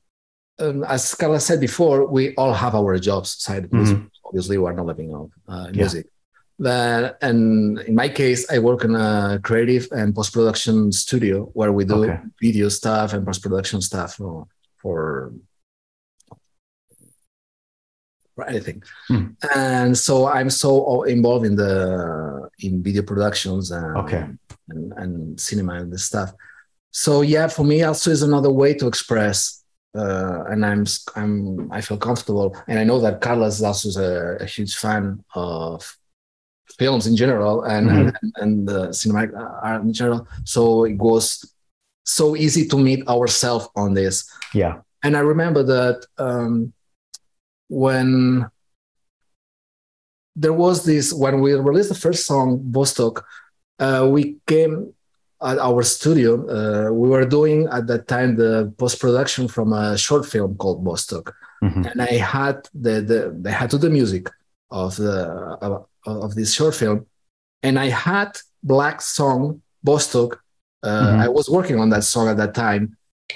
[0.58, 3.68] um, as Carla said before, we all have our jobs side.
[3.70, 4.08] Mhm.
[4.24, 5.82] Obviously, we're not living off uh, Yeah.
[5.82, 6.06] music.
[6.58, 11.72] But, and in my case, I work in a creative and post production studio where
[11.72, 12.18] we do Okay.
[12.40, 14.46] video stuff and post production stuff for,
[14.80, 15.32] for
[18.34, 18.82] for anything.
[19.08, 19.26] Hmm.
[19.54, 24.24] And so I'm so involved in the in video productions and Okay.
[24.68, 26.32] and, and cinema and this stuff.
[26.90, 29.64] So yeah, for me also is another way to express,
[29.96, 30.84] uh, and I'm
[31.16, 35.24] I'm I feel comfortable, and I know that Carlos is also a, a huge fan
[35.34, 35.96] of
[36.78, 38.14] films in general and Mhm.
[38.22, 39.32] and, and the cinematic
[39.62, 40.26] art in general.
[40.44, 41.24] So it was
[42.04, 44.28] so easy to meet ourselves on this.
[44.54, 44.74] Yeah.
[45.02, 46.72] And I remember that um,
[47.74, 48.48] when
[50.36, 53.22] there was this, when we released the first song, Vostok,
[53.78, 54.92] uh, we came
[55.42, 56.30] at our studio.
[56.56, 60.78] Uh, we were doing at that time the post production from a short film called
[60.88, 61.26] Vostok,
[61.62, 61.82] Mhm.
[61.90, 64.24] and I had the, the they had to the music
[64.70, 65.20] of the
[65.66, 65.72] of,
[66.24, 66.98] of this short film,
[67.66, 68.30] and I had
[68.70, 69.40] Blak song
[69.88, 70.32] Vostok
[70.84, 71.20] Uh, Mhm.
[71.26, 72.84] I was working on that song at that time,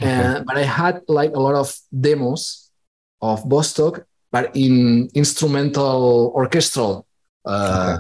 [0.08, 1.68] uh, but I had like a lot of
[2.04, 2.42] demos
[3.28, 3.94] of Vostok,
[4.30, 7.06] but in instrumental orchestral
[7.44, 7.98] uh,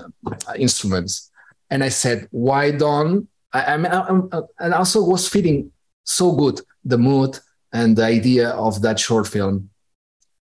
[0.56, 1.30] instruments.
[1.70, 3.74] And I said, why don't I?
[3.74, 5.72] I mean, I, I'm- and also was feeling
[6.04, 7.38] so good the mood
[7.72, 9.70] and the idea of that short film.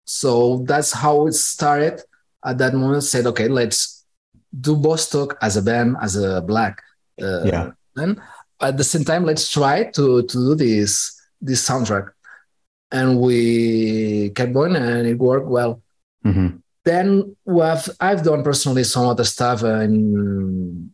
[0.04, 2.02] So that's how it started.
[2.44, 4.04] At that moment, said, okay, let's
[4.60, 6.78] do Vostok as a band, as a Blak
[7.22, 7.70] uh, Yeah.
[7.96, 8.20] band.
[8.60, 12.10] At the same time, let's try to to do this this soundtrack,
[12.90, 15.82] and we kept going, and it worked well.
[16.24, 16.60] Mhm.
[16.84, 17.34] Then
[18.00, 20.90] I've done personally some other stuff in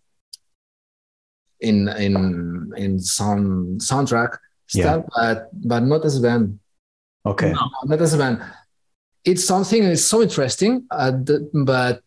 [1.61, 4.39] in in in some soundtrack
[4.73, 4.83] Yeah.
[4.83, 6.59] stuff, but but not as a band.
[7.27, 7.53] Okay.
[7.53, 7.61] No.
[7.85, 8.41] Not as a band.
[9.25, 12.01] It's something that's so interesting, uh, th- but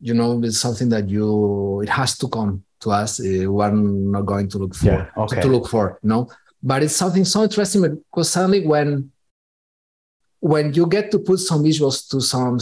[0.00, 3.18] you know, it's something that you it has to come to us.
[3.20, 5.06] Uh, we're not going to look for Yeah.
[5.16, 5.40] Okay.
[5.40, 6.28] to look for, no.
[6.62, 9.10] But it's something so interesting because suddenly when
[10.40, 12.58] when you get to put some visuals to some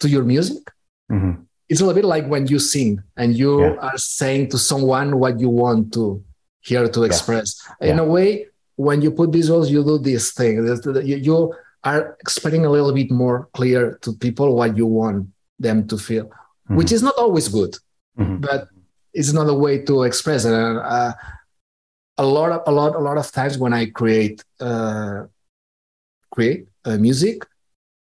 [0.00, 0.62] to your music,
[1.10, 1.44] Mhm.
[1.68, 3.74] it's a little bit like when you sing and you Yeah.
[3.86, 6.22] are saying to someone what you want to
[6.60, 7.48] hear to express.
[7.80, 8.02] In Yeah.
[8.04, 8.46] a way,
[8.76, 10.54] when you put visuals, you do this thing.
[11.26, 11.54] You
[11.84, 16.30] are explaining a little bit more clear to people what you want them to feel,
[16.78, 17.72] which is not always good
[18.18, 18.40] Mhm.
[18.40, 18.68] but
[19.14, 20.52] it's another way to express it.
[20.52, 21.12] And uh,
[22.18, 25.24] a lot of a lot a lot of times when I create uh,
[26.38, 27.44] create uh, music,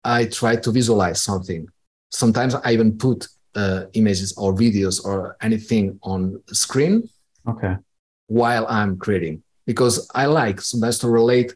[0.02, 1.68] I try to visualize something.
[2.10, 6.20] Sometimes I even put uh, images or videos or anything on
[6.64, 6.94] screen
[7.48, 7.74] Okay.
[8.26, 11.54] while I'm creating because I like sometimes to relate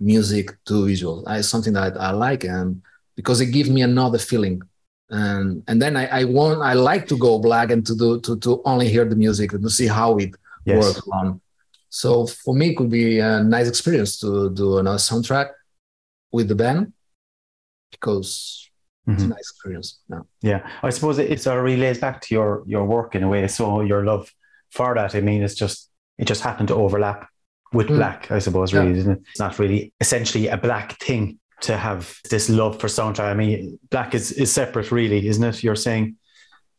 [0.00, 1.16] music to visual.
[1.28, 2.82] It's something that I like and
[3.18, 4.60] because it gives me another feeling.
[5.08, 8.32] And and then I, I want I like to go black and to do to
[8.44, 10.32] to only hear the music and to see how it
[10.66, 10.78] Yes.
[10.80, 11.40] works on.
[11.88, 15.48] So for me it could be a nice experience to do another soundtrack
[16.32, 16.92] with the band
[17.90, 18.68] because
[19.08, 20.00] it's a nice experience.
[20.08, 20.26] No.
[20.42, 20.68] Yeah.
[20.82, 23.46] I suppose it, it sort of relays back to your your work in a way.
[23.48, 24.32] So your love
[24.72, 25.14] for that.
[25.14, 27.28] I mean, it's just it just happened to overlap
[27.72, 27.96] with Mm.
[27.96, 28.30] Blak.
[28.32, 28.80] I suppose Yeah.
[28.80, 29.20] really, isn't it?
[29.30, 33.30] It's not really essentially a Blak thing to have this love for soundtrack.
[33.30, 35.62] I mean, Blak is is separate, really, isn't it?
[35.62, 36.16] You're saying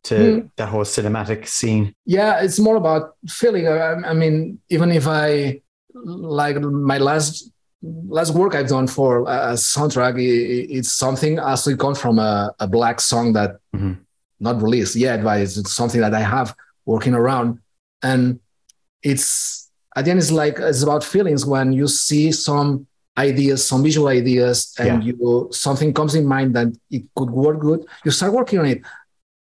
[0.04, 0.50] to Mm.
[0.58, 1.94] that whole cinematic scene.
[2.06, 5.60] yeah it's more about feeling I, I mean even if i
[5.94, 7.52] like my last
[7.84, 13.00] last work i've done for a soundtrack it's something actually comes from a, a Blak
[13.00, 13.98] song that Mhm.
[14.40, 16.56] not released yet but it's something that i have
[16.86, 17.60] working around.
[18.02, 18.40] And
[19.04, 23.84] it's at the end it's like it's about feelings when you see some ideas some
[23.84, 28.32] visual ideas and you something comes in mind that it could work good you start
[28.34, 28.82] working on it.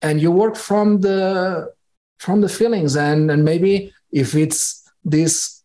[0.00, 1.72] And you work from the
[2.18, 2.96] from the feelings.
[2.96, 5.62] And and maybe if it's this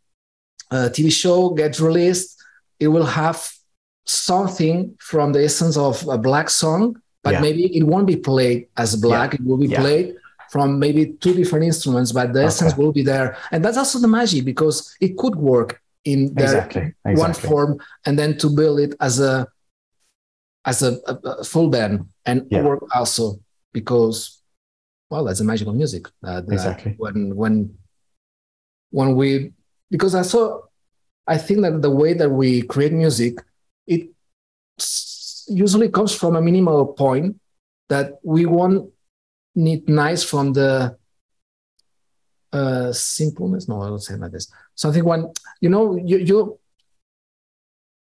[0.71, 2.38] uh, tv show gets released
[2.79, 3.39] it will have
[4.05, 7.41] something from the essence of a Blak song but Yeah.
[7.41, 9.81] maybe it won't be played as Blak it will be Yeah.
[9.81, 10.15] played
[10.51, 12.81] from maybe two different instruments but the essence Okay.
[12.81, 16.93] will be there and that's also the magic because it could work in their Exactly.
[17.03, 19.47] one form and then to build it as a
[20.65, 22.63] as a, a, a full band and Yeah.
[22.63, 23.39] work also
[23.73, 24.41] because
[25.11, 26.95] well that's the magic of music uh, Exactly.
[26.97, 27.53] when when
[28.91, 29.53] when we
[29.91, 30.59] because i saw
[31.35, 33.33] i think that the way that we create music
[33.95, 34.01] it
[35.63, 37.35] usually comes from a minimal point
[37.89, 38.75] that we want
[39.55, 40.95] it nice from the
[42.53, 45.21] uh simpleness no i don't say like this something when
[45.61, 46.59] you know you you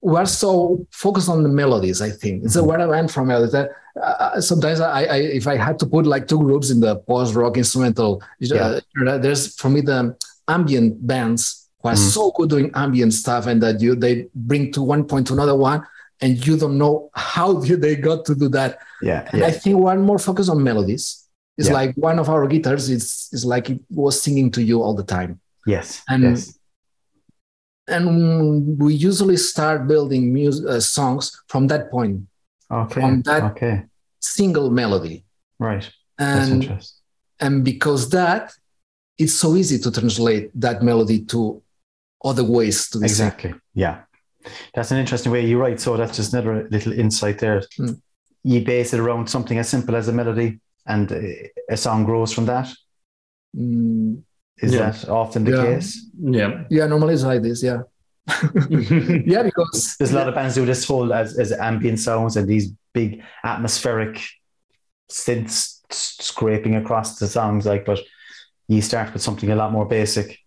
[0.02, 0.52] we're so
[0.92, 2.66] focused on the melodies i think it's a Mhm.
[2.68, 3.70] where i went from melodies that
[4.02, 7.36] uh, sometimes I, I if i had to put like two groups in the post
[7.36, 8.80] rock instrumental Yeah.
[9.08, 10.16] uh, there's for me the
[10.48, 12.12] ambient bands who are Mhm.
[12.14, 15.56] so good doing ambient stuff and that you they bring to one point to another
[15.56, 15.82] one
[16.22, 17.54] and you don't know how
[17.84, 19.28] they got to do that Yeah.
[19.32, 21.06] and I think we're more focused on melodies.
[21.58, 21.74] It's Yeah.
[21.80, 25.04] like one of our guitars is is like it was singing to you all the
[25.18, 25.40] time.
[25.66, 26.02] Yes.
[26.08, 26.58] And- yes.
[27.88, 32.22] And we usually start building music uh, songs from that point,
[32.72, 32.94] Okay.
[33.02, 33.84] from that- okay.
[34.20, 35.26] single melody.
[35.60, 35.90] Right.
[36.18, 36.98] That's And interesting.
[37.40, 38.54] and because that
[39.18, 41.62] it's so easy to translate that melody to
[42.24, 43.28] other ways to be sung.
[43.28, 43.54] Exactly.
[43.74, 44.02] Yeah.
[44.74, 45.46] That's an interesting way.
[45.46, 45.80] You're right.
[45.80, 47.64] So that's just another little insight there.
[47.78, 47.94] Hmm.
[48.44, 51.20] You base it around something as simple as a melody, and uh,
[51.70, 52.68] a song grows from that.
[53.56, 54.24] Mm,
[54.58, 54.90] Is Yeah.
[54.92, 55.64] that often the Yeah.
[55.66, 56.10] case?
[56.20, 56.64] Yeah.
[56.72, 57.62] yeah, normally it's like this.
[57.62, 57.82] Yeah,
[59.26, 62.48] yeah, because There's a lot of bands do this whole as, as ambient sounds and
[62.48, 64.22] these big atmospheric
[65.12, 67.66] synths scraping across the songs.
[67.66, 68.00] Like, but
[68.68, 70.40] you start with something a lot more basic.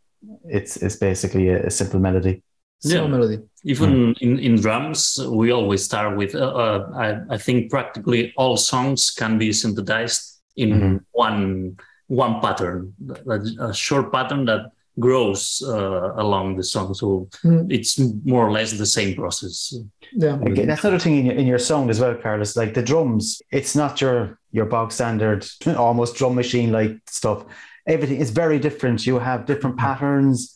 [0.44, 2.42] It's it's basically a, a simple melody.
[2.80, 3.10] Simple Yeah.
[3.16, 3.38] melody.
[3.64, 4.12] Even Hmm.
[4.20, 6.34] in, in drums, we always start with.
[6.34, 11.00] Uh, uh, I, I think practically all songs can be synthesized in Mhm.
[11.12, 11.76] one
[12.08, 12.92] one pattern,
[13.26, 14.60] a, a short pattern that
[15.00, 16.94] grows uh, along the song.
[16.94, 17.72] So Mm.
[17.72, 19.74] it's more or less the same process.
[20.12, 20.38] Yeah.
[20.42, 22.56] Again, that's another thing in your, in your sound as well, Carlos.
[22.56, 25.46] Like the drums, it's not your your bog standard,
[25.76, 27.44] almost drum machine like stuff.
[27.86, 29.06] Everything is very different.
[29.06, 30.54] You have different patterns.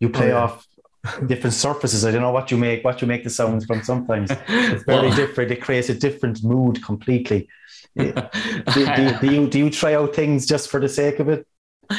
[0.00, 0.42] You play Oh, yeah.
[0.44, 0.66] off
[1.26, 2.04] different surfaces.
[2.04, 3.82] I don't know what you make, what you make the sounds from.
[3.82, 5.50] Sometimes it's very Well, different.
[5.50, 7.48] It creates a different mood completely.
[7.98, 8.12] do,
[8.74, 11.46] do, do you do you try out things just for the sake of it?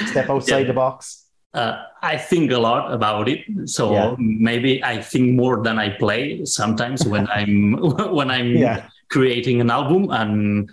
[0.06, 0.68] Step outside Yeah.
[0.68, 1.26] the box.
[1.54, 3.40] uh, I think a lot about it.
[3.66, 4.16] So Yeah.
[4.18, 7.74] maybe I think more than I play sometimes when I'm
[8.20, 8.88] when I'm Yeah.
[9.10, 10.70] creating an album and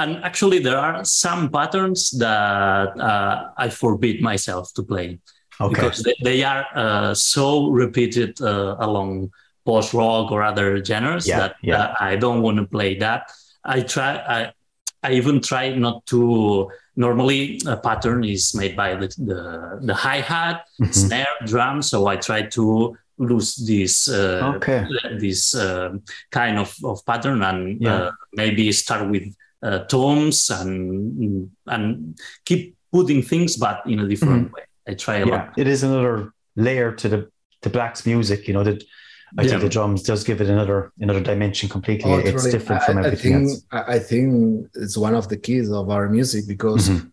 [0.00, 5.18] and actually there are some patterns that uh, I forbid myself to play
[5.60, 5.74] Okay.
[5.74, 9.30] because they, they are uh, so repeated uh, along
[9.66, 11.76] post rock or other genres Yeah, that yeah.
[11.76, 13.30] uh, I don't want to play that.
[13.64, 14.10] I try.
[14.36, 14.52] I
[15.02, 16.70] I even try not to.
[16.96, 19.40] Normally, a pattern is made by the the,
[19.88, 20.94] the hi hat, Mhm.
[20.94, 21.76] snare, drum.
[21.82, 24.80] So I try to lose this uh, Okay.
[25.20, 25.90] this uh,
[26.32, 27.94] kind of, of pattern and Yeah.
[27.96, 29.26] uh, maybe start with
[29.62, 34.62] uh, tones and and keep putting things, but in a different way.
[34.88, 35.40] I try a lot.
[35.40, 35.52] Mm-hmm.
[35.56, 37.30] Yeah, it is another layer to the
[37.62, 38.48] to Blak's music.
[38.48, 38.82] You know that
[39.38, 39.50] I Yeah.
[39.50, 42.10] think the drums does give it another another dimension completely.
[42.10, 42.50] Oh, it's totally.
[42.50, 43.64] different I- from I, everything think, else.
[43.70, 44.26] I I think
[44.74, 47.12] it's one of the keys of our music because Mhm.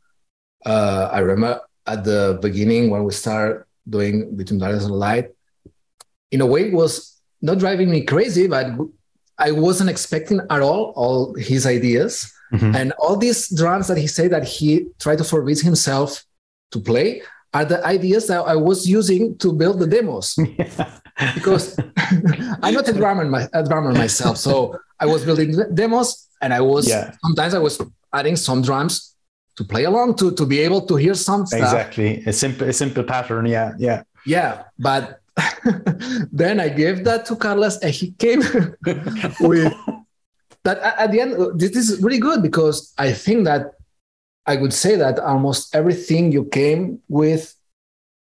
[0.66, 5.28] uh, I remember at the beginning when we start doing Between Darkness and Light,
[6.32, 6.94] in a way, it was
[7.42, 8.66] not driving me crazy, but
[9.38, 12.76] I wasn't expecting at all all his ideas Mhm.
[12.80, 16.24] and all these drums that he said that he tried to forbid himself
[16.72, 17.22] to play
[17.54, 20.36] are the ideas that I was using to build the demos
[21.36, 21.78] because
[22.64, 24.38] I'm not a drummer, my, a drummer myself.
[24.38, 27.12] So I was building demos, and I was Yeah.
[27.26, 27.82] sometimes I was
[28.14, 29.14] adding some drums
[29.58, 31.60] to play along to to be able to hear some stuff.
[31.62, 33.46] exactly a simple a simple pattern.
[33.46, 34.04] Yeah, yeah.
[34.26, 35.04] Yeah, but
[36.32, 38.42] then I gave that to Carlos, and he came
[39.40, 39.74] with
[40.68, 40.78] that.
[41.04, 43.62] At the end, this is really good because I think that
[44.46, 47.44] I would say that almost everything you came with,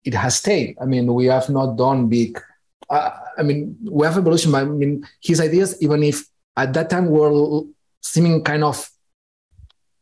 [0.09, 0.77] it has stayed.
[0.83, 2.41] I mean, we have not done big.
[2.89, 4.51] Uh, I mean, we have evolution.
[4.53, 6.17] But I mean, his ideas, even if
[6.57, 7.63] at that time were
[8.03, 8.77] seeming kind of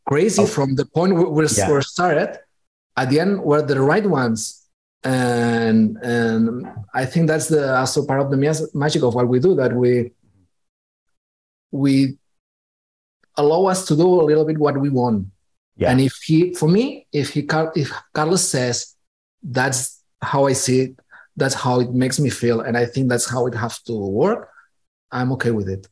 [0.09, 0.47] crazy Oh.
[0.47, 1.71] from the point where we Yeah.
[1.71, 2.31] were started,
[2.97, 4.41] at the end were the right ones
[5.05, 8.37] and and I think that's the also part of the
[8.75, 10.11] magic of what we do that we
[11.71, 12.19] we
[13.37, 15.27] allow us to do a little bit what we want.
[15.77, 15.91] Yeah.
[15.91, 17.47] And if he, for me, if he
[17.77, 18.95] if Carlos says
[19.43, 20.99] that's how I see it,
[21.37, 24.51] that's how it makes me feel, and I think that's how it has to work,
[25.13, 25.87] I'm okay with it.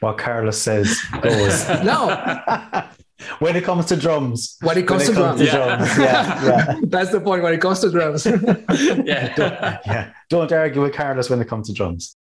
[0.00, 1.68] What Carlos says goes.
[1.84, 2.08] No,
[3.38, 4.56] when it comes to drums.
[4.60, 5.76] when it comes when to it comes drums, to Yeah.
[5.76, 5.98] drums.
[5.98, 6.80] Yeah, yeah.
[6.84, 7.42] that's the point.
[7.42, 8.26] When it comes to drums,
[9.04, 9.78] yeah.
[9.86, 10.12] yeah.
[10.30, 12.16] Don't argue with Carlos when it comes to drums.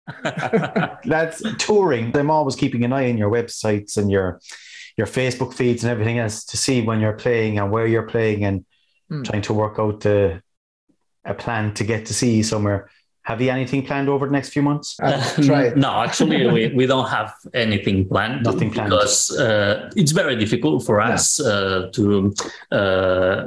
[1.05, 2.15] That's touring.
[2.15, 4.39] I'm always keeping an eye on your websites and your
[4.97, 8.43] your Facebook feeds and everything else to see when you're playing and where you're playing
[8.45, 8.65] and
[9.09, 9.23] Hmm.
[9.23, 10.41] trying to work out the,
[11.25, 12.89] a plan to get to see you somewhere.
[13.25, 14.97] Have you anything planned over the next few months?
[15.01, 18.43] Uh, no, actually, we, we don't have anything planned.
[18.43, 18.89] Nothing planned.
[18.89, 21.13] because uh, it's very difficult for Yeah.
[21.13, 22.33] us uh, to
[22.71, 23.45] uh,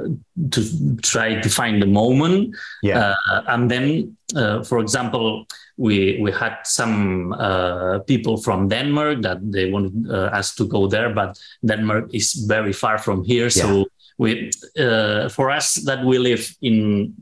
[0.51, 0.59] to
[1.01, 2.55] try to find the moment.
[2.81, 3.13] Yeah.
[3.31, 5.45] Uh, and then, uh, for example,
[5.77, 10.87] we we had some uh, people from Denmark that they wanted uh, us to go
[10.87, 13.49] there, but Denmark is very far from here.
[13.49, 13.85] So
[14.17, 14.49] we,
[14.79, 17.13] uh, for us that we live in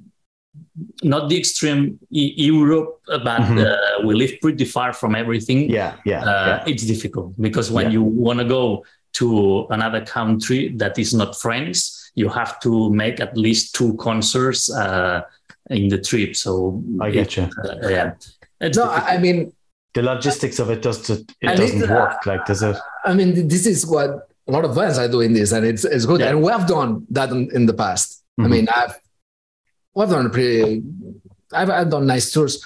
[1.04, 3.66] not the extreme e- Europe, but Mhm.
[3.66, 5.70] uh, we live pretty far from everything.
[5.70, 6.64] yeah, yeah, Uh, yeah.
[6.72, 7.94] It's difficult because when Yeah.
[7.98, 8.84] you want to go
[9.20, 11.80] to another country that is not France,
[12.16, 15.22] you have to make at least two concerts uh,
[15.70, 16.36] in the trip.
[16.36, 17.44] So I it- get you.
[17.44, 18.12] uh, yeah.
[18.60, 19.10] It's No, difficult.
[19.12, 19.52] I, I mean,
[19.96, 22.26] The logistics of it does it And doesn't it, uh, work.
[22.26, 22.76] Like does it?
[23.06, 24.10] I mean, this is what
[24.48, 26.20] a lot of bands are doing this, and it's it's good.
[26.20, 26.32] Yeah.
[26.32, 28.08] And we have done that in, in the past.
[28.38, 28.50] I Mhm.
[28.54, 28.96] mean, I've
[29.96, 30.84] we've done pretty.
[31.54, 32.64] I've, I've done nice tours,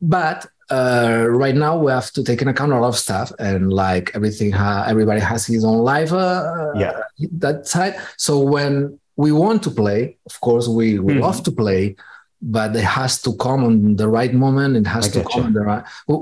[0.00, 3.72] but uh, right now we have to take into account a lot of stuff, and
[3.72, 6.12] like everything, ha- everybody has his own life.
[6.12, 7.00] Uh, Yeah.
[7.38, 7.94] that side.
[8.16, 11.20] So when we want to play, of course, we we Mhm.
[11.20, 11.96] love to play,
[12.42, 14.76] but it has to come on the right moment.
[14.76, 15.46] It has I to come you.
[15.48, 15.84] on the right.
[16.08, 16.14] We,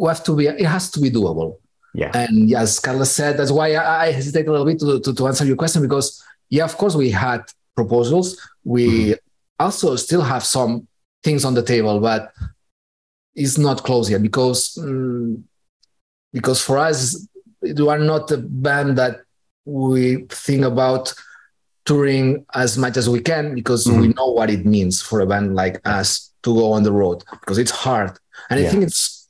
[0.00, 0.46] we have to be.
[0.46, 1.56] It has to be doable.
[1.94, 2.10] Yeah.
[2.14, 5.26] And yes, Carlos said that's why I, I hesitate a little bit to, to, to
[5.26, 7.42] answer your question because yeah, of course we had
[7.74, 8.38] proposals.
[8.64, 9.16] We
[9.58, 10.86] also still have some
[11.22, 12.32] things on the table, but
[13.34, 15.44] it's not close yet because um,
[16.32, 17.26] because for us
[17.60, 19.20] we are not a band that
[19.64, 21.14] we think about
[21.84, 24.00] touring as much as we can because mm-hmm.
[24.00, 27.22] we know what it means for a band like us to go on the road
[27.40, 28.16] because it's hard
[28.50, 28.66] and yeah.
[28.66, 29.28] i think it's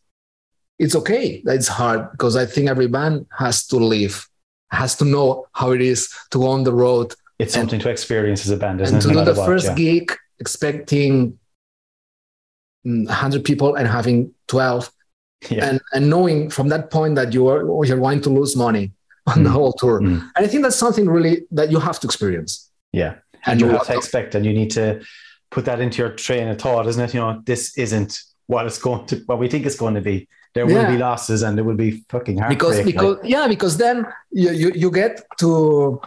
[0.78, 4.28] it's okay that it's hard because i think every band has to live
[4.70, 8.44] has to know how it is to go on the road it's something to experience
[8.44, 9.74] as a band isn't and to do the first yeah.
[9.74, 11.38] gig expecting
[12.84, 14.90] 100 people and having 12
[15.50, 15.68] yeah.
[15.68, 18.92] and and knowing from that point that you are you're going to lose money
[19.26, 19.44] on mm.
[19.44, 20.20] the whole tour mm.
[20.34, 23.14] and i think that's something really that you have to experience yeah
[23.46, 25.00] and, and you have to expect and you need to
[25.50, 28.78] put that into your train of thought isn't it you know this isn't what it's
[28.78, 30.90] going to what we think it's going to be there will yeah.
[30.90, 34.72] be losses and there will be fucking hard because because yeah because then you, you
[34.74, 36.00] you get to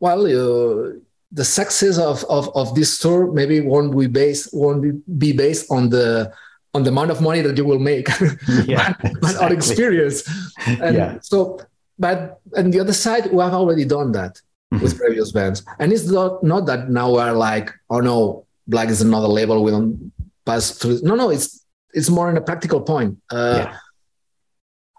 [0.00, 1.02] well you,
[1.32, 4.82] the success of, of of this tour maybe won't be based won't
[5.18, 6.32] be based on the
[6.74, 8.08] on the amount of money that you will make
[8.64, 9.46] yeah, but, exactly.
[9.46, 10.18] on experience
[10.66, 11.18] and yeah.
[11.20, 11.58] so
[11.98, 14.40] but on the other side we have already done that
[14.72, 14.82] mm-hmm.
[14.82, 19.00] with previous bands and it's not not that now we're like oh no Blak is
[19.00, 20.12] another label we don't
[20.44, 23.76] pass through no no it's it's more in a practical point uh, yeah.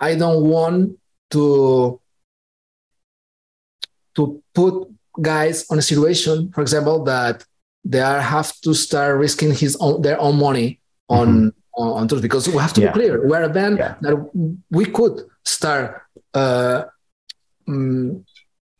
[0.01, 0.97] i don't want
[1.29, 1.99] to
[4.17, 4.87] to put
[5.21, 7.43] guys on a situation for example that
[7.85, 10.79] they are have to start risking his own their own money
[11.09, 12.87] on mm-hmm on, on tours because we have to yeah.
[12.87, 13.95] be clear we're a band yeah.
[14.01, 14.15] that
[14.71, 16.01] we could start
[16.33, 16.83] uh,
[17.67, 18.25] um,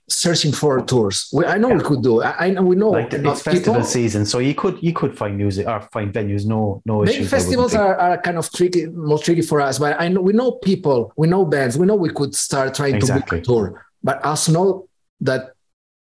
[0.09, 1.29] searching for tours.
[1.33, 1.77] We, I know yeah.
[1.77, 2.21] we could do.
[2.21, 3.83] I, I know we know like it's festival people.
[3.83, 6.45] season, so you could you could find music or find venues.
[6.45, 7.29] No, no Maybe issues.
[7.29, 9.79] festivals are, are kind of tricky, more tricky for us.
[9.79, 12.95] But I know we know people, we know bands, we know we could start trying
[12.95, 13.21] exactly.
[13.21, 13.85] to book a tour.
[14.03, 14.86] But us know
[15.21, 15.53] that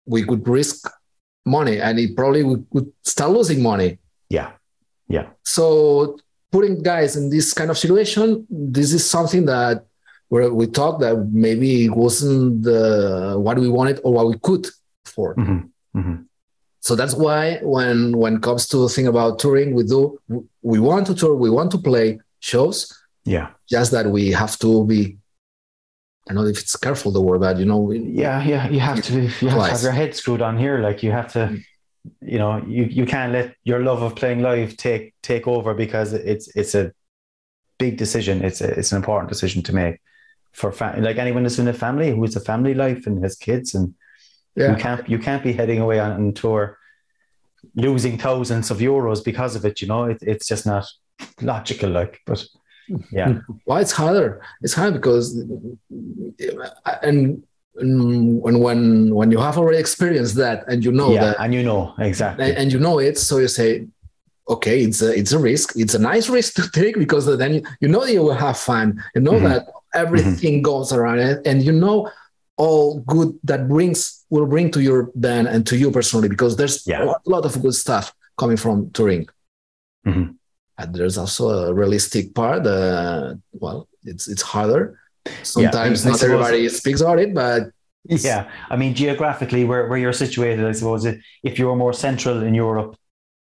[0.06, 0.90] we could risk
[1.44, 3.98] money, and it probably we could start losing money.
[4.28, 4.52] Yeah,
[5.08, 5.26] yeah.
[5.42, 6.18] So
[6.50, 9.86] putting guys in this kind of situation, this is something that
[10.28, 14.66] where we thought that maybe it wasn't the, what we wanted or what we could
[15.06, 15.36] afford.
[15.36, 15.98] Mm-hmm.
[15.98, 16.22] Mm-hmm.
[16.80, 20.18] So that's why when when it comes to think about touring, we do
[20.62, 22.92] we want to tour, we want to play shows.
[23.24, 23.50] Yeah.
[23.68, 25.16] Just that we have to be
[26.28, 27.90] I don't know if it's careful the word, but you know.
[27.90, 29.22] Yeah, yeah, you have to.
[29.22, 30.78] You have to have your head screwed on here.
[30.78, 31.38] Like you have to.
[31.38, 31.64] Mm
[32.20, 36.12] you know you you can't let your love of playing live take take over because
[36.12, 36.92] it's it's a
[37.78, 40.00] big decision it's a, it's an important decision to make
[40.52, 43.74] for fa- like anyone that's in a family who's a family life and has kids
[43.74, 43.94] and
[44.54, 44.70] yeah.
[44.70, 46.78] you can't you can't be heading away on, on tour
[47.74, 50.86] losing thousands of euros because of it you know it, it's just not
[51.40, 52.44] logical like but
[53.10, 55.36] yeah Why it's harder it's hard because
[57.02, 57.42] and
[57.74, 61.62] when when when you have already experienced that and you know yeah, that and you
[61.62, 63.86] know exactly and you know it so you say
[64.48, 67.62] okay it's a it's a risk it's a nice risk to take because then you,
[67.80, 69.44] you know you will have fun you know mm-hmm.
[69.44, 70.62] that everything mm-hmm.
[70.62, 72.10] goes around it and you know
[72.56, 76.86] all good that brings will bring to your band and to you personally because there's
[76.86, 77.02] yeah.
[77.04, 79.26] a lot of good stuff coming from touring
[80.06, 80.32] mm-hmm.
[80.78, 84.98] And there's also a realistic part uh, well it's it's harder
[85.42, 87.70] Sometimes yeah, not everybody speaks about it, but
[88.04, 92.42] yeah, I mean geographically, where where you're situated, I suppose if you were more central
[92.42, 92.96] in Europe,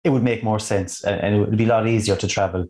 [0.03, 2.67] it would make more sense, and it would be a lot easier to travel.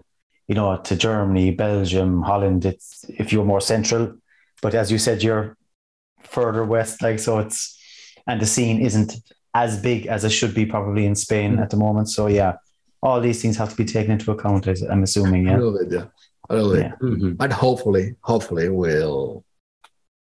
[0.46, 2.64] You know, to Germany, Belgium, Holland.
[2.64, 4.14] It's if you're more central,
[4.62, 5.56] but as you said, you're
[6.22, 7.40] further west, like so.
[7.40, 7.76] It's
[8.26, 9.14] and the scene isn't
[9.54, 11.62] as big as it should be probably in Spain mm-hmm.
[11.62, 12.08] at the moment.
[12.08, 12.54] So yeah,
[13.04, 14.66] all these things have to be taken into account.
[14.66, 15.46] I'm assuming.
[15.46, 15.58] Yeah.
[15.58, 16.04] Bit, yeah
[16.50, 16.80] really.
[16.80, 16.92] Yeah.
[17.00, 17.32] Mm-hmm.
[17.32, 19.44] But hopefully, hopefully we'll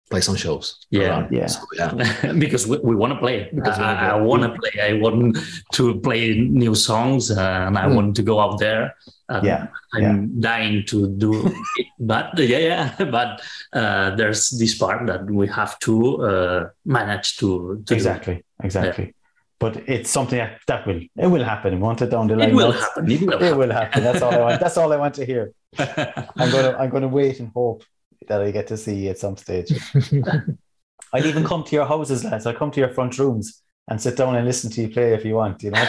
[0.10, 0.86] play some shows.
[0.90, 1.32] Yeah, around.
[1.32, 2.34] yeah, so, yeah.
[2.38, 3.50] because we, we want to play.
[3.54, 4.82] Because I, I want to play.
[4.82, 5.38] I want
[5.74, 7.96] to play new songs, uh, and I mm.
[7.96, 8.96] want to go out there.
[9.30, 10.26] Um, yeah, I'm yeah.
[10.40, 11.54] dying to do it,
[12.00, 13.06] but yeah, yeah.
[13.12, 13.42] But
[13.72, 18.44] uh, there's this part that we have to uh, manage to, to exactly, do.
[18.64, 19.14] exactly.
[19.62, 21.80] Yeah but it's something that, that will it will happen.
[21.80, 22.50] Want it down the line?
[22.50, 23.12] It will happen.
[23.12, 24.04] It will, it will happen.
[24.04, 24.60] That's all I want.
[24.60, 25.54] That's all I want to hear.
[25.78, 27.86] I'm gonna I'm gonna wait and hope
[28.28, 29.72] that I get to see you at some stage.
[31.14, 32.48] I'd even come to your houses, lads.
[32.48, 35.24] I'll come to your front rooms and sit down and listen to you play if
[35.26, 35.62] you want.
[35.62, 35.84] You know.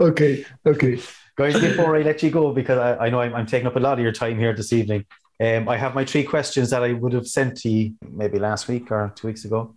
[0.00, 0.44] okay.
[0.66, 0.98] Okay.
[1.36, 3.80] Guys, before I let you go, because I, I know I'm, I'm, taking up a
[3.80, 5.06] lot of your time here this evening,
[5.40, 8.68] um, I have my three questions that I would have sent to you maybe last
[8.68, 9.74] week or two weeks ago.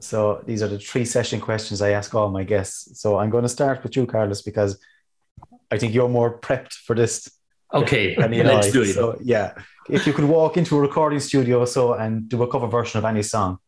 [0.00, 3.00] So these are the three session questions I ask all my guests.
[3.00, 4.78] So I'm going to start with you, Carlos, because
[5.70, 7.30] I think you're more prepped for this.
[7.72, 8.94] Okay, let's do it.
[8.94, 9.54] So yeah,
[9.88, 13.04] if you could walk into a recording studio so and do a cover version of
[13.04, 13.58] any song,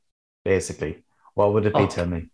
[0.44, 1.04] basically,
[1.34, 1.80] what would it be?
[1.80, 1.86] Oh.
[1.86, 2.28] Tell me.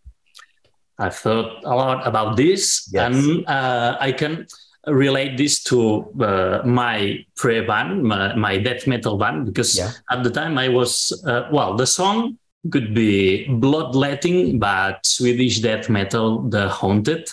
[0.97, 3.15] I've thought a lot about this, Yes.
[3.15, 4.47] and uh, I can
[4.87, 9.91] relate this to uh, my pre band, my, my death metal band, because Yeah.
[10.09, 11.75] at the time I was uh, well.
[11.75, 12.37] The song
[12.71, 17.29] could be bloodletting, but Swedish death metal, the haunted.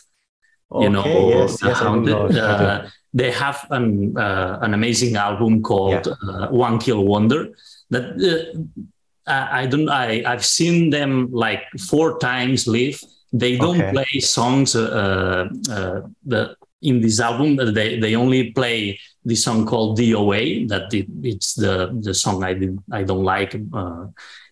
[0.73, 2.37] You know, yes, the yes, haunted.
[2.39, 7.49] uh, they have an uh, an amazing album called uh, One Kill Wonder.
[7.91, 9.89] That uh, I, I don't.
[9.89, 13.01] I I've seen them like four times live.
[13.33, 13.93] They don't Okay.
[13.93, 14.75] play songs.
[14.75, 20.69] Uh, uh, the in this album, they they only play the song called DOA.
[20.69, 24.07] That it, it's the the song I did, I don't like uh,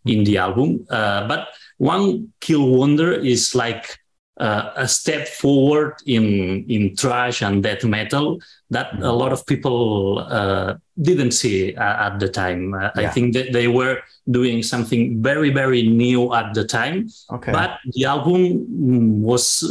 [0.05, 0.87] in the album.
[0.91, 1.49] Uh, but
[1.79, 3.99] One Kill Wonder is like
[4.41, 8.41] uh, a step forward in in thrash and death metal
[8.71, 12.75] that a lot of people uh, didn't see uh, at the time.
[12.75, 13.99] Uh, I think that they were
[14.31, 17.53] doing something very very new at the time, Okay.
[17.53, 19.63] but the album was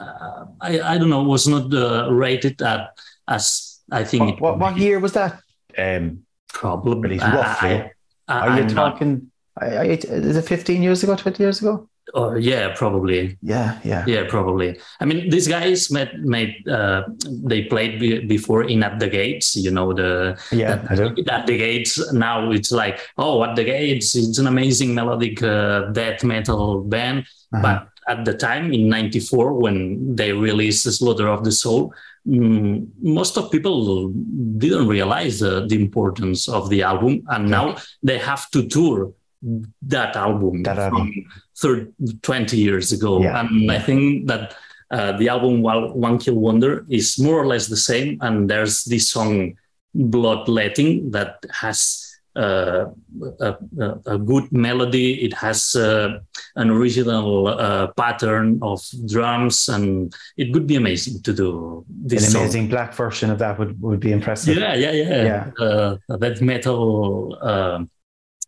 [0.00, 2.90] uh, I, I don't know was not uh, rated at
[3.28, 5.40] as I think what, it what, what year was that?
[5.76, 7.70] Um, probably released roughly?
[7.70, 7.90] I,
[8.28, 9.30] I, are you I'm not- talking?
[9.60, 11.88] I, I, is it 15 years ago, 20 years ago?
[12.14, 13.38] or yeah, probably.
[13.42, 14.04] Yeah, yeah.
[14.06, 14.78] Yeah, probably.
[15.00, 19.56] I mean, these guys made made uh, they played be- before in At the Gates.
[19.56, 20.94] You know the Yeah, I.
[21.30, 22.12] At the Gates.
[22.12, 24.14] Now it's like oh, At the Gates.
[24.16, 27.26] It's an amazing melodic uh, death metal band.
[27.52, 27.62] Uh-huh.
[27.62, 31.94] But at the time in '94, when they released Slaughter of the Soul,
[32.26, 34.08] mm, most of people
[34.58, 39.12] didn't realize the, the importance of the album, and now they have to tour
[39.82, 41.12] that album That album.
[41.54, 41.88] from thir-
[42.22, 43.20] 20 years ago.
[43.22, 44.54] Yeah, And I think that
[44.90, 48.18] uh, the album One Kill Wonder is more or less the same.
[48.20, 49.54] And there's this song
[49.94, 52.86] Bloodletting that has uh,
[53.40, 55.22] a, a, a good melody.
[55.24, 56.18] It has uh,
[56.56, 62.30] an original uh, pattern of drums, and it would be amazing to do this An
[62.30, 62.42] song.
[62.42, 64.56] amazing Blak version of that would, would be impressive.
[64.56, 65.24] Yeah, yeah, yeah.
[65.24, 65.64] Yeah.
[65.64, 67.84] Uh, that metal uh,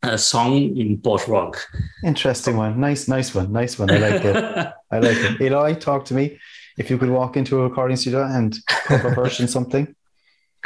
[0.02, 1.59] uh, song in post rock.
[2.02, 2.81] Interesting one.
[2.81, 3.52] Nice, nice one.
[3.52, 3.90] Nice one.
[3.90, 4.36] I like it.
[4.90, 5.40] I like it.
[5.40, 6.39] Eloy, talk to me.
[6.77, 9.94] If you could walk into a recording studio and cover version something.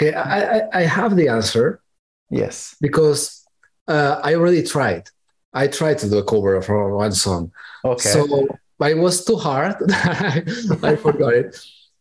[0.00, 1.80] Okay, I, I, I have the answer
[2.30, 2.76] Yes.
[2.80, 3.44] because
[3.86, 5.08] uh, I already tried.
[5.52, 7.52] I tried to do a cover of one song.
[7.84, 8.10] Okay.
[8.10, 8.48] So,
[8.78, 9.76] but it was too hard.
[9.90, 11.56] I forgot it.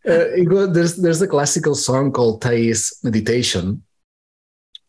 [0.07, 3.83] Uh, it go, there's there's a classical song called Thais Meditation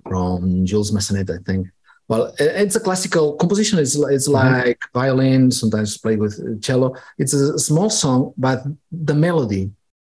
[0.07, 1.69] from Jules Massenet, I think.
[2.09, 3.79] Well, it's a classical composition.
[3.79, 6.95] It's it's like violin, sometimes played with cello.
[7.19, 9.71] It's a small song, but the melody,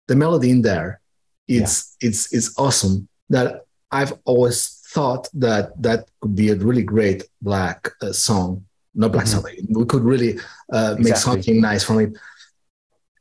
[0.08, 1.02] the melody in there,
[1.48, 3.08] it's it's it's awesome.
[3.30, 8.50] That I've always thought that that could be a really great Blak uh, song.
[9.02, 9.34] Not Blak Mhm.
[9.34, 9.44] song.
[9.80, 10.32] We could really
[10.78, 11.22] uh, make Exactly.
[11.30, 12.12] something nice from it.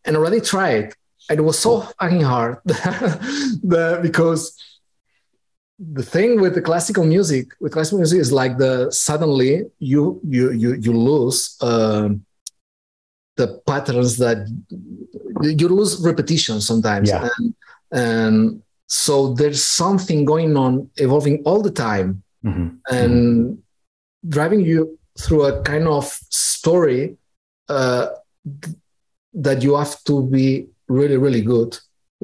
[0.04, 0.86] And already tried,
[1.28, 4.42] and it was so fucking hard the, because
[5.98, 10.44] the thing with the classical music with classical music is like the suddenly you you
[10.62, 11.38] you you lose
[11.70, 12.08] um,
[13.40, 14.38] the patterns that
[15.60, 17.28] you lose repetition sometimes Yeah.
[17.36, 17.54] and
[17.92, 18.62] and
[18.92, 20.72] so there's something going on
[21.06, 22.08] evolving all the time
[22.44, 22.68] Mhm.
[23.00, 23.58] and
[24.36, 24.80] driving you
[25.22, 27.02] through a kind of story
[27.76, 28.04] uh,
[28.62, 28.76] th-
[29.46, 30.46] that you have to be
[30.98, 31.70] really really good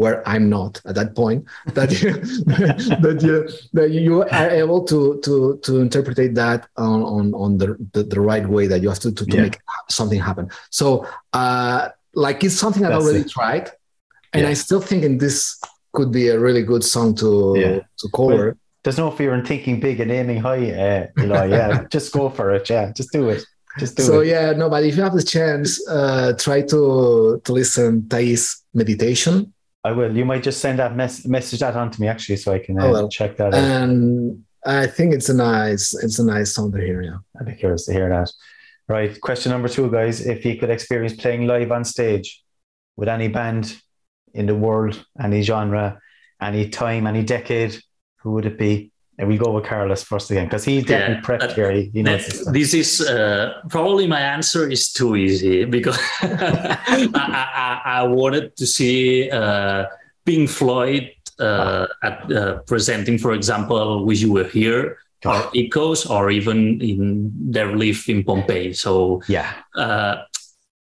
[0.00, 1.40] where i'm not at that point
[1.78, 2.10] that you
[3.06, 3.36] that you
[3.78, 5.34] that you are able to to
[5.64, 9.10] to interpret that on on, on the, the the right way that you have to
[9.18, 9.42] to, to Yeah.
[9.46, 9.56] make
[9.98, 10.46] something happen
[10.80, 10.86] so
[11.32, 11.80] uh
[12.24, 13.30] like it's something i That's already it.
[13.38, 13.66] tried
[14.34, 14.50] and Yeah.
[14.52, 15.38] i still think in this
[15.92, 17.80] could be a really good song to Yeah.
[18.00, 21.46] to cover There's no fear in thinking big and aiming high, uh, Eloy.
[21.50, 22.70] Yeah, just go for it.
[22.70, 23.42] Yeah, just do it.
[23.78, 24.28] Just do so it.
[24.28, 28.42] yeah no but if you have the chance uh try to to listen thais
[28.74, 29.52] meditation
[29.84, 30.12] I will.
[30.16, 32.74] You might just send that mess- message that on to me actually, so I can
[32.80, 33.08] uh, I will.
[33.08, 33.62] check that out.
[33.80, 37.54] and i think it's a nice it's a nice song to hear yeah I'd be
[37.62, 38.30] curious to hear that.
[38.88, 39.12] Right.
[39.28, 40.16] Question number two, guys.
[40.34, 42.28] If you could experience playing live on stage
[42.98, 43.64] with any band
[44.34, 46.00] in the world, any genre,
[46.40, 47.78] any time, any decade,
[48.22, 48.90] who would it be?
[49.18, 51.72] And we go with Carlos first again because he's definitely Yeah, prepped here.
[51.72, 57.10] He, he knows this this is uh, probably my answer is too easy because I,
[57.14, 59.86] I, I wanted to see uh,
[60.24, 61.10] Pink Floyd
[61.40, 67.32] uh, at uh, presenting, for example, "Wish You Were Here" or Echoes, or even in
[67.50, 68.72] their live in Pompeii.
[68.72, 69.50] So Yeah.
[69.74, 70.22] uh,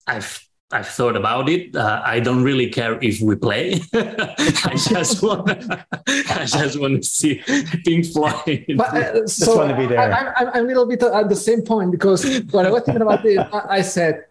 [0.06, 1.74] I've I've thought about it.
[1.76, 3.80] Uh, I don't really care if we play.
[3.94, 7.42] I just want I just want to see
[7.86, 8.66] Pink Floyd.
[8.76, 10.00] but uh, so wanna be there.
[10.00, 13.02] I, I, I'm a little bit at the same point because when I was thinking
[13.02, 14.26] about it I, I said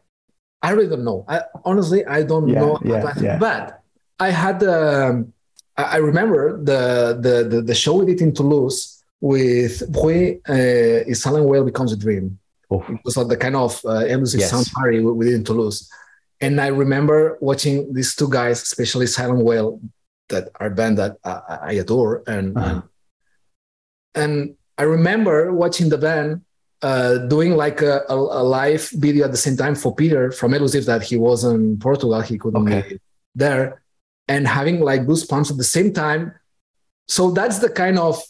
[0.63, 1.25] I really don't know.
[1.29, 2.79] I, honestly, I don't Yeah, know.
[2.85, 3.39] yeah, about- yeah.
[3.39, 3.81] But
[4.19, 5.33] I had, um,
[5.77, 11.23] I remember the, the the the show we did in Toulouse with Bruy, uh, is
[11.23, 12.39] Silent Whale becomes a dream.
[12.71, 14.51] Oh, It was like the kind of uh, elusive Yes.
[14.51, 15.89] sound party we, we did in Toulouse.
[16.41, 19.81] And I remember watching these two guys, especially Silent Whale,
[20.29, 22.23] that are a band that I, I adore.
[22.27, 22.69] And, Uh-huh.
[22.69, 22.83] and
[24.15, 26.43] and I remember watching the band
[26.83, 30.55] uh, doing like a, a, a live video at the same time for Peter from
[30.55, 32.83] Elusive that he was in Portugal, he couldn't Okay.
[32.91, 33.01] be
[33.35, 33.83] there,
[34.29, 36.33] and having like goosebumps at the same time.
[37.09, 38.23] So that's the kind of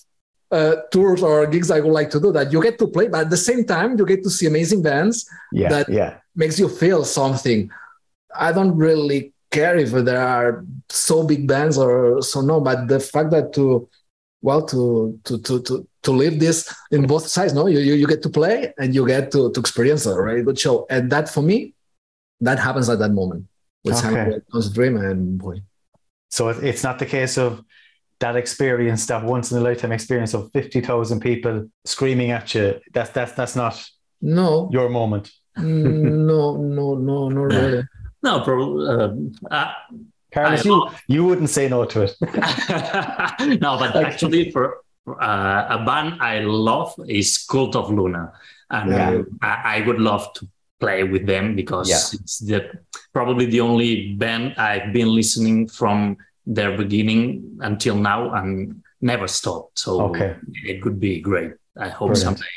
[0.51, 3.23] uh, tours or gigs I would like to do that you get to play, but
[3.27, 6.69] at the same time you get to see amazing bands yeah, That- yeah, makes you
[6.69, 7.71] feel something.
[8.39, 13.01] I don't really care if there are so big bands or so no, but the
[13.01, 13.89] fact that to
[14.43, 18.07] well to to to to to live this in both sides, no, you you, you
[18.07, 21.29] get to play and you get to to experience a really good show, and that
[21.29, 21.75] for me,
[22.41, 23.47] that happens at that moment
[23.85, 24.41] with Okay.
[24.51, 25.63] Simon Dream and boy,
[26.31, 27.63] So it's not the case of
[28.21, 32.81] that experience, that once in a lifetime experience of fifty thousand people screaming at you.
[32.93, 33.75] That's that's that's not
[34.21, 35.31] no, your moment.
[35.59, 37.85] Mm, no, no, no, not really.
[38.27, 38.83] No, probably.
[38.95, 39.73] Um, uh,
[40.35, 40.77] Carlos, you
[41.15, 42.13] you wouldn't say no to it.
[43.65, 44.65] no, but actually, for
[45.07, 48.33] uh, a band I love is Cult of Luna,
[48.71, 49.23] and Yeah.
[49.51, 50.43] I, I would love to
[50.81, 52.21] play with them because Yeah.
[52.21, 52.59] it's the
[53.13, 56.17] probably the only band I've been listening from
[56.57, 59.79] their beginning until now and never stopped.
[59.85, 60.31] So Okay.
[60.71, 61.53] it could be great.
[61.79, 62.39] I hope Brilliant.
[62.39, 62.55] someday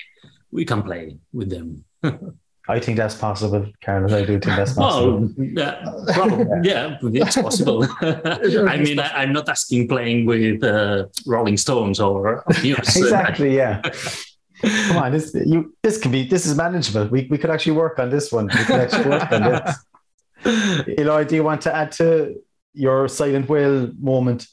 [0.52, 1.04] we can play
[1.38, 1.68] with them.
[2.70, 4.14] I think that's possible, Carlos.
[4.14, 5.22] I do think that's possible.
[5.22, 7.84] Well, yeah, probably, yeah, it's possible.
[8.02, 12.96] I mean, I, I'm not asking playing with uh, Rolling Stones or Muse.
[12.96, 13.56] exactly.
[13.56, 13.82] Yeah.
[14.62, 17.08] Come on, this you this can be this is manageable.
[17.08, 18.48] We we could actually work on this one.
[18.48, 20.96] We could actually work on this.
[21.00, 22.36] Eloy, do you want to add to
[22.74, 24.46] your silent whale moment,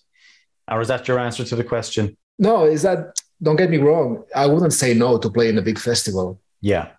[0.70, 2.16] or is that your answer to the question?
[2.38, 4.24] No, is that don't get me wrong.
[4.34, 6.40] I wouldn't say no to play in a big festival.
[6.62, 6.95] Yeah.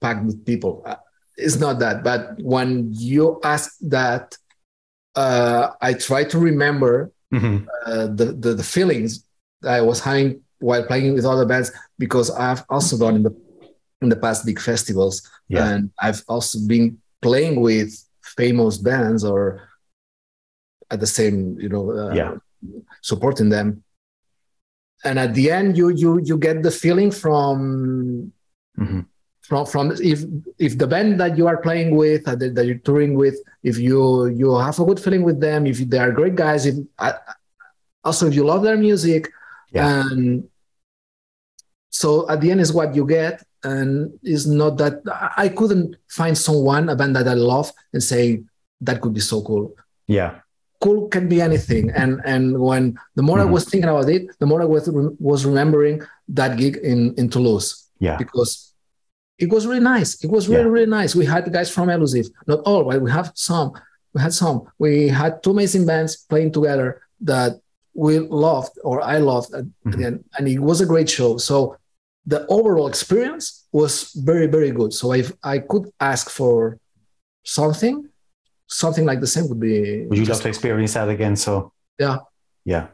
[0.00, 0.82] Packed with people.
[0.86, 0.96] Uh,
[1.36, 4.36] It's not that, but when you ask that,
[5.14, 7.66] uh, I try to remember Mhm.
[7.86, 9.10] uh, the, the the feelings
[9.62, 10.28] that I was having
[10.68, 13.34] while playing with other bands because I've also done in the
[14.02, 15.14] in the past big festivals,
[15.48, 15.66] Yeah.
[15.68, 17.90] and I've also been playing with
[18.38, 19.40] famous bands or
[20.90, 22.32] at the same, you know, uh, Yeah.
[23.02, 23.68] supporting them.
[25.04, 27.56] And at the end, you you you get the feeling from
[28.78, 29.06] Mhm.
[29.48, 30.18] From from if
[30.58, 33.36] if the band that you are playing with uh, that, that you're touring with
[33.70, 36.76] if you you have a good feeling with them if they are great guys if
[36.98, 37.12] uh,
[38.04, 39.22] also if you love their music
[39.72, 39.88] Yeah.
[40.10, 40.44] and
[41.90, 44.94] so at the end is what you get and it's not that
[45.36, 48.42] I- couldn't find someone a band that i love and say
[48.80, 49.74] that could be so cool
[50.06, 50.40] Yeah.
[50.80, 53.46] cool can be anything and and when the more Mhm.
[53.48, 54.88] i was thinking about it the more i was
[55.18, 57.68] was remembering that gig in in toulouse
[57.98, 58.16] Yeah.
[58.16, 58.67] because
[59.38, 60.22] it was really nice.
[60.24, 60.68] It was really, Yeah.
[60.76, 61.14] really nice.
[61.14, 63.72] We had guys from Elusive, not all, but we have some.
[64.14, 64.62] We had some.
[64.78, 67.52] We had two amazing bands playing together that
[67.94, 69.70] we loved, or I loved, Mhm.
[69.84, 70.04] the
[70.36, 71.36] and it was a great show.
[71.38, 71.76] So
[72.26, 73.92] the overall experience was
[74.30, 74.92] very, very good.
[74.92, 76.78] So if I could ask for
[77.44, 78.08] something,
[78.66, 80.06] something like the same would be.
[80.06, 81.36] Would you love to experience that again?
[81.36, 82.18] So Yeah.
[82.64, 82.86] Yeah.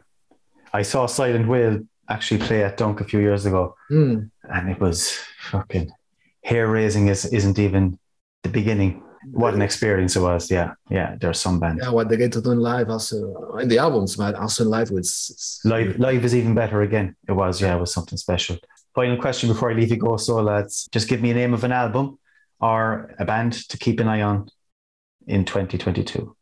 [0.73, 3.75] I saw Silent Whale actually play at Dunk a few years ago.
[3.91, 4.29] Mm.
[4.55, 4.97] and it was
[5.51, 5.91] fucking
[6.51, 7.83] hair raising is isn't even
[8.43, 9.01] the beginning.
[9.31, 10.51] What an experience it was.
[10.51, 11.81] Yeah yeah there's some bands.
[11.83, 14.69] Yeah, what they get to do in live also in the albums, but also in
[14.69, 15.09] live with
[15.65, 17.15] live live is even better again.
[17.27, 18.57] It was yeah it was something special.
[18.93, 21.65] Final question before i leave you go so lads just give me a name of
[21.65, 22.17] an album
[22.61, 24.47] or a band to keep an eye on
[25.27, 26.33] in 2022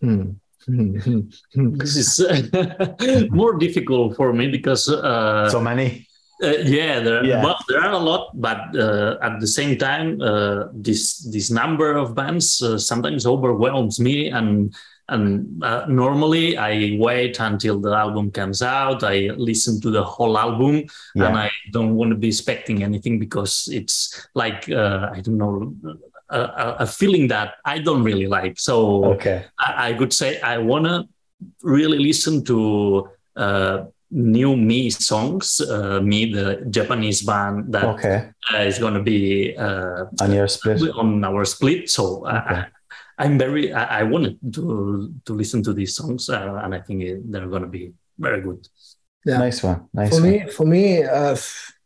[0.00, 0.30] Hmm.
[1.54, 6.06] This is uh, more difficult for me because uh, so many
[6.42, 7.44] Uh, yeah, there, Yeah.
[7.44, 11.92] well, there are a lot, but uh, at the same time, uh, this this number
[11.96, 14.74] of bands uh, sometimes overwhelms me, and
[15.08, 19.02] and uh, normally I wait until the album comes out.
[19.04, 20.84] I listen to the whole album,
[21.26, 25.74] and I don't want to be expecting anything because it's like uh, I don't know.
[26.32, 28.56] A, a- feeling that I don't really like.
[28.56, 31.08] So okay I, I could say I want to
[31.62, 33.76] really listen to uh,
[34.10, 35.60] new me songs.
[35.60, 40.48] Uh, me, the Japanese band that okay uh, is going to be uh, on your
[40.48, 41.88] split on our split.
[41.90, 42.60] So uh, Okay.
[42.60, 42.66] I,
[43.24, 43.72] I'm very.
[43.72, 47.46] I, I wanted to to listen to these songs, uh, and I think it- they're
[47.48, 48.66] going to be very good.
[49.26, 49.36] Yeah.
[49.36, 50.30] nice one nice for one.
[50.32, 51.76] me, for me, uh, f-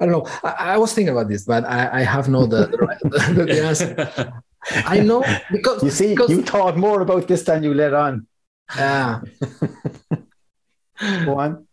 [0.00, 0.26] I don't know.
[0.42, 3.62] I, I was thinking about this, but I, I have no the the, the, the
[3.64, 3.94] answer.
[4.86, 5.22] I know
[5.52, 8.26] because You see, because, you thought more about this than you let on.
[8.76, 9.20] uh,
[11.00, 11.66] Go on.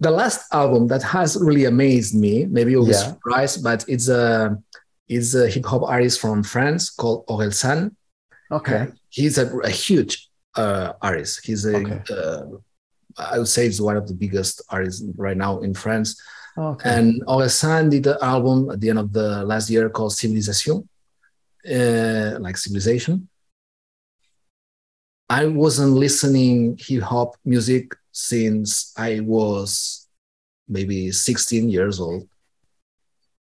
[0.00, 3.12] the last album that has really amazed me, maybe you'll be Yeah.
[3.12, 4.56] surprised, but it's a
[5.08, 7.52] it's a hip hop artist from France called Orelsan.
[7.54, 7.96] San.
[8.50, 8.88] Okay.
[9.10, 11.44] He's a, a huge uh, artist.
[11.46, 12.00] He's a Okay.
[12.10, 12.42] uh,
[13.18, 16.20] I would say he's one of the biggest artists right now in France.
[16.56, 16.88] Okay.
[16.90, 20.88] And Orelsan did an album at the end of the last year called Civilization,
[21.68, 23.28] uh, like civilization.
[25.28, 30.06] I wasn't listening hip hop music since I was
[30.68, 32.28] maybe 16 years old.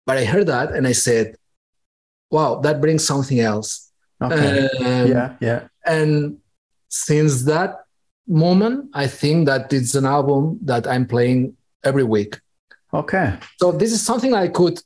[0.05, 1.35] But I heard that and I said,
[2.29, 3.91] wow, that brings something else.
[4.21, 4.67] okay.
[4.79, 5.67] Um, yeah, yeah.
[5.85, 6.37] And
[6.89, 7.85] since that
[8.27, 12.39] moment, I think that it's an album that I'm playing every week.
[12.93, 13.37] Okay.
[13.59, 14.79] So this is something I could.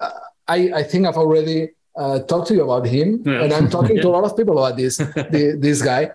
[0.00, 0.10] Uh,
[0.48, 3.42] I I think I've already uh, talked to you about him, Yeah.
[3.44, 6.10] and I'm talking to a lot of people about this the, this guy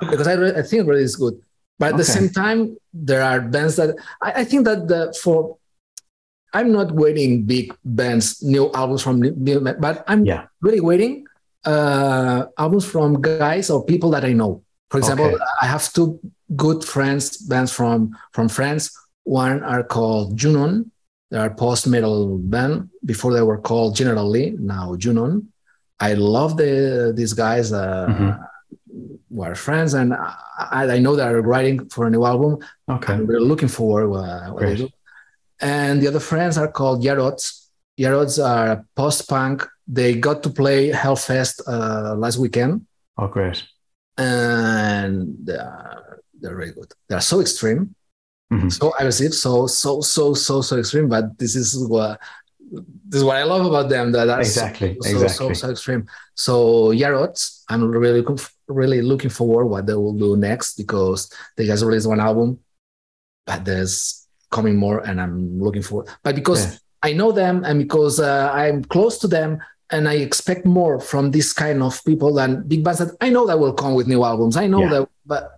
[0.00, 1.34] because I re- I think really is good.
[1.78, 5.56] But at the same time, there are bands that I, I think that the for.
[6.54, 10.46] I'm not waiting big bands new albums from new, but I'm Yeah.
[10.62, 11.26] really waiting
[11.66, 14.62] uh, albums from guys or people that I know.
[14.90, 15.42] For example, Okay.
[15.62, 16.20] I have two
[16.54, 18.94] good friends bands from from France.
[19.24, 20.90] One are called Junon.
[21.30, 22.90] They are post metal band.
[23.04, 24.50] Before they were called General Lee.
[24.58, 25.46] Now Junon.
[26.00, 27.72] I love the these guys.
[27.72, 28.48] Uh, Mhm.
[29.30, 32.58] Were friends, and I, I know they are writing for a new album.
[32.88, 33.16] Okay.
[33.18, 34.78] Really looking forward uh, what they Great.
[34.78, 34.88] do.
[35.60, 37.44] And the other friends are called Yarots.
[37.98, 39.66] Yarots are post punk.
[39.88, 42.86] They got to play Hellfest uh, last weekend,
[43.18, 43.64] Oh, great.
[44.16, 45.94] and uh,
[46.40, 46.90] they're very good.
[47.08, 47.94] They're so extreme,
[48.52, 48.70] Mhm.
[48.72, 51.08] so aggressive, so so so so so extreme.
[51.08, 52.20] But this is what
[53.08, 54.12] this is what I love about them.
[54.12, 56.06] That are so- Exactly, so, so, so extreme.
[56.34, 58.38] So Yarots, I'm really looking
[58.68, 62.58] really looking forward what they will do next because they just released one album,
[63.46, 66.08] but there's coming more, and I'm looking forward.
[66.22, 66.78] But because Yeah.
[67.02, 69.58] I know them and because uh, I'm close to them,
[69.90, 73.46] and I expect more from this kind of people than big bands that I know
[73.46, 74.56] that will come with new albums.
[74.56, 74.90] I know Yeah.
[75.00, 75.53] that, but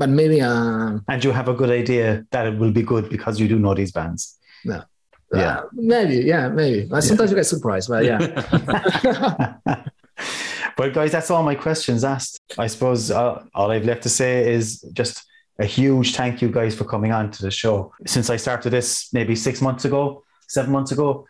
[0.00, 3.38] but maybe uh, And you have a good idea that it will be good because
[3.38, 4.38] you do know these bands.
[4.64, 4.84] Yeah.
[5.32, 6.88] uh, maybe yeah maybe.
[7.00, 8.18] Sometimes you get surprised, but yeah.
[10.76, 12.40] but guys, that's all my questions asked.
[12.58, 15.22] I suppose uh, all I've left to say is just
[15.58, 17.92] a huge thank you guys for coming on to the show.
[18.06, 21.26] Since I started this maybe six months ago, seven months ago,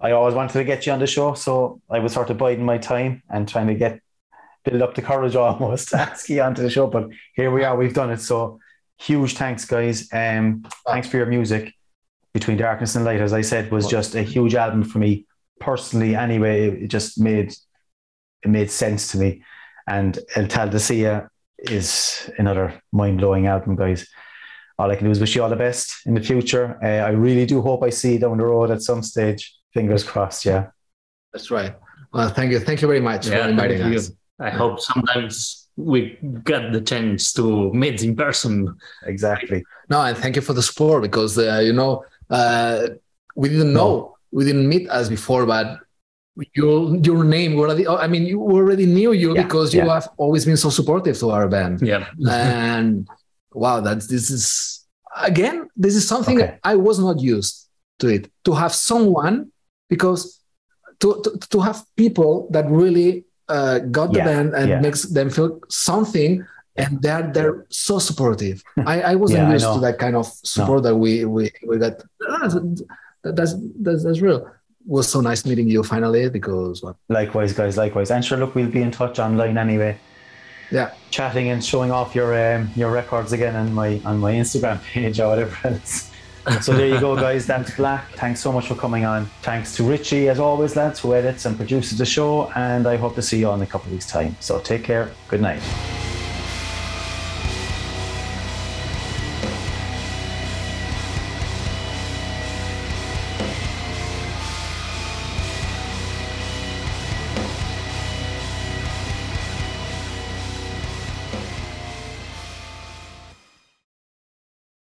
[0.00, 1.34] I always wanted to get you on the show.
[1.34, 4.00] So I was sort of biding my time and trying to get
[4.64, 6.86] build up the courage almost to ask you onto the show.
[6.86, 8.20] But here we are, we've done it.
[8.20, 8.58] So
[8.98, 10.08] huge thanks, guys.
[10.12, 11.74] Um, thanks for your music.
[12.32, 15.26] Between Darkness and Light, as I said, was just a huge album for me
[15.60, 16.16] personally.
[16.16, 17.54] Anyway, it just made
[18.42, 19.42] it made sense to me.
[19.86, 21.28] And El Tal de
[21.58, 24.08] is another mind blowing album, guys.
[24.78, 26.78] All I can do is wish you all the best in the future.
[26.82, 29.54] Uh, I really do hope I see you down the road at some stage.
[29.74, 30.44] Fingers crossed.
[30.44, 30.68] Yeah.
[31.32, 31.74] That's right.
[32.12, 34.16] Well, thank you, thank you very much Yeah, for inviting thank you.
[34.42, 38.54] I hope sometimes we get the chance to meet in person.
[39.06, 39.64] Exactly.
[39.88, 42.88] No, and thank you for the support because uh, you know uh,
[43.36, 45.66] we didn't know we didn't meet us before, but
[46.54, 47.86] your your name already.
[47.86, 49.94] I mean, you already knew you Yeah, because you yeah.
[49.94, 51.80] have always been so supportive to our band.
[51.82, 52.08] Yeah.
[52.30, 53.08] and
[53.52, 54.44] wow, that's this is
[55.30, 56.58] again this is something Okay.
[56.64, 57.68] I was not used
[58.00, 59.52] to it to have someone
[59.88, 60.40] because
[61.00, 63.24] to to, to have people that really
[63.56, 64.80] uh, got the Yeah, band and yeah.
[64.86, 66.32] makes them feel something
[66.82, 68.56] and they're they're so supportive
[68.92, 69.74] i, I wasn't Yeah, used know.
[69.76, 72.54] to that kind of support that we we, we got that's,
[73.36, 73.52] that's
[73.86, 77.76] that's that's real it was so nice meeting you finally because well, Likewise, guys.
[77.76, 78.10] Likewise.
[78.10, 79.92] And sure, look, we'll be in touch online anyway.
[80.70, 84.78] yeah Chatting and showing off your um, your records again on my on my Instagram
[84.82, 86.10] page or whatever else.
[86.60, 87.46] So there you go, guys.
[87.46, 88.04] That's Blak.
[88.16, 89.26] Thanks so much for coming on.
[89.42, 92.50] Thanks to Richie, as always, lads, who edits and produces the show.
[92.56, 94.36] And I hope to see you all in a couple of weeks' time.
[94.40, 95.10] So take care.
[95.28, 95.62] Good night.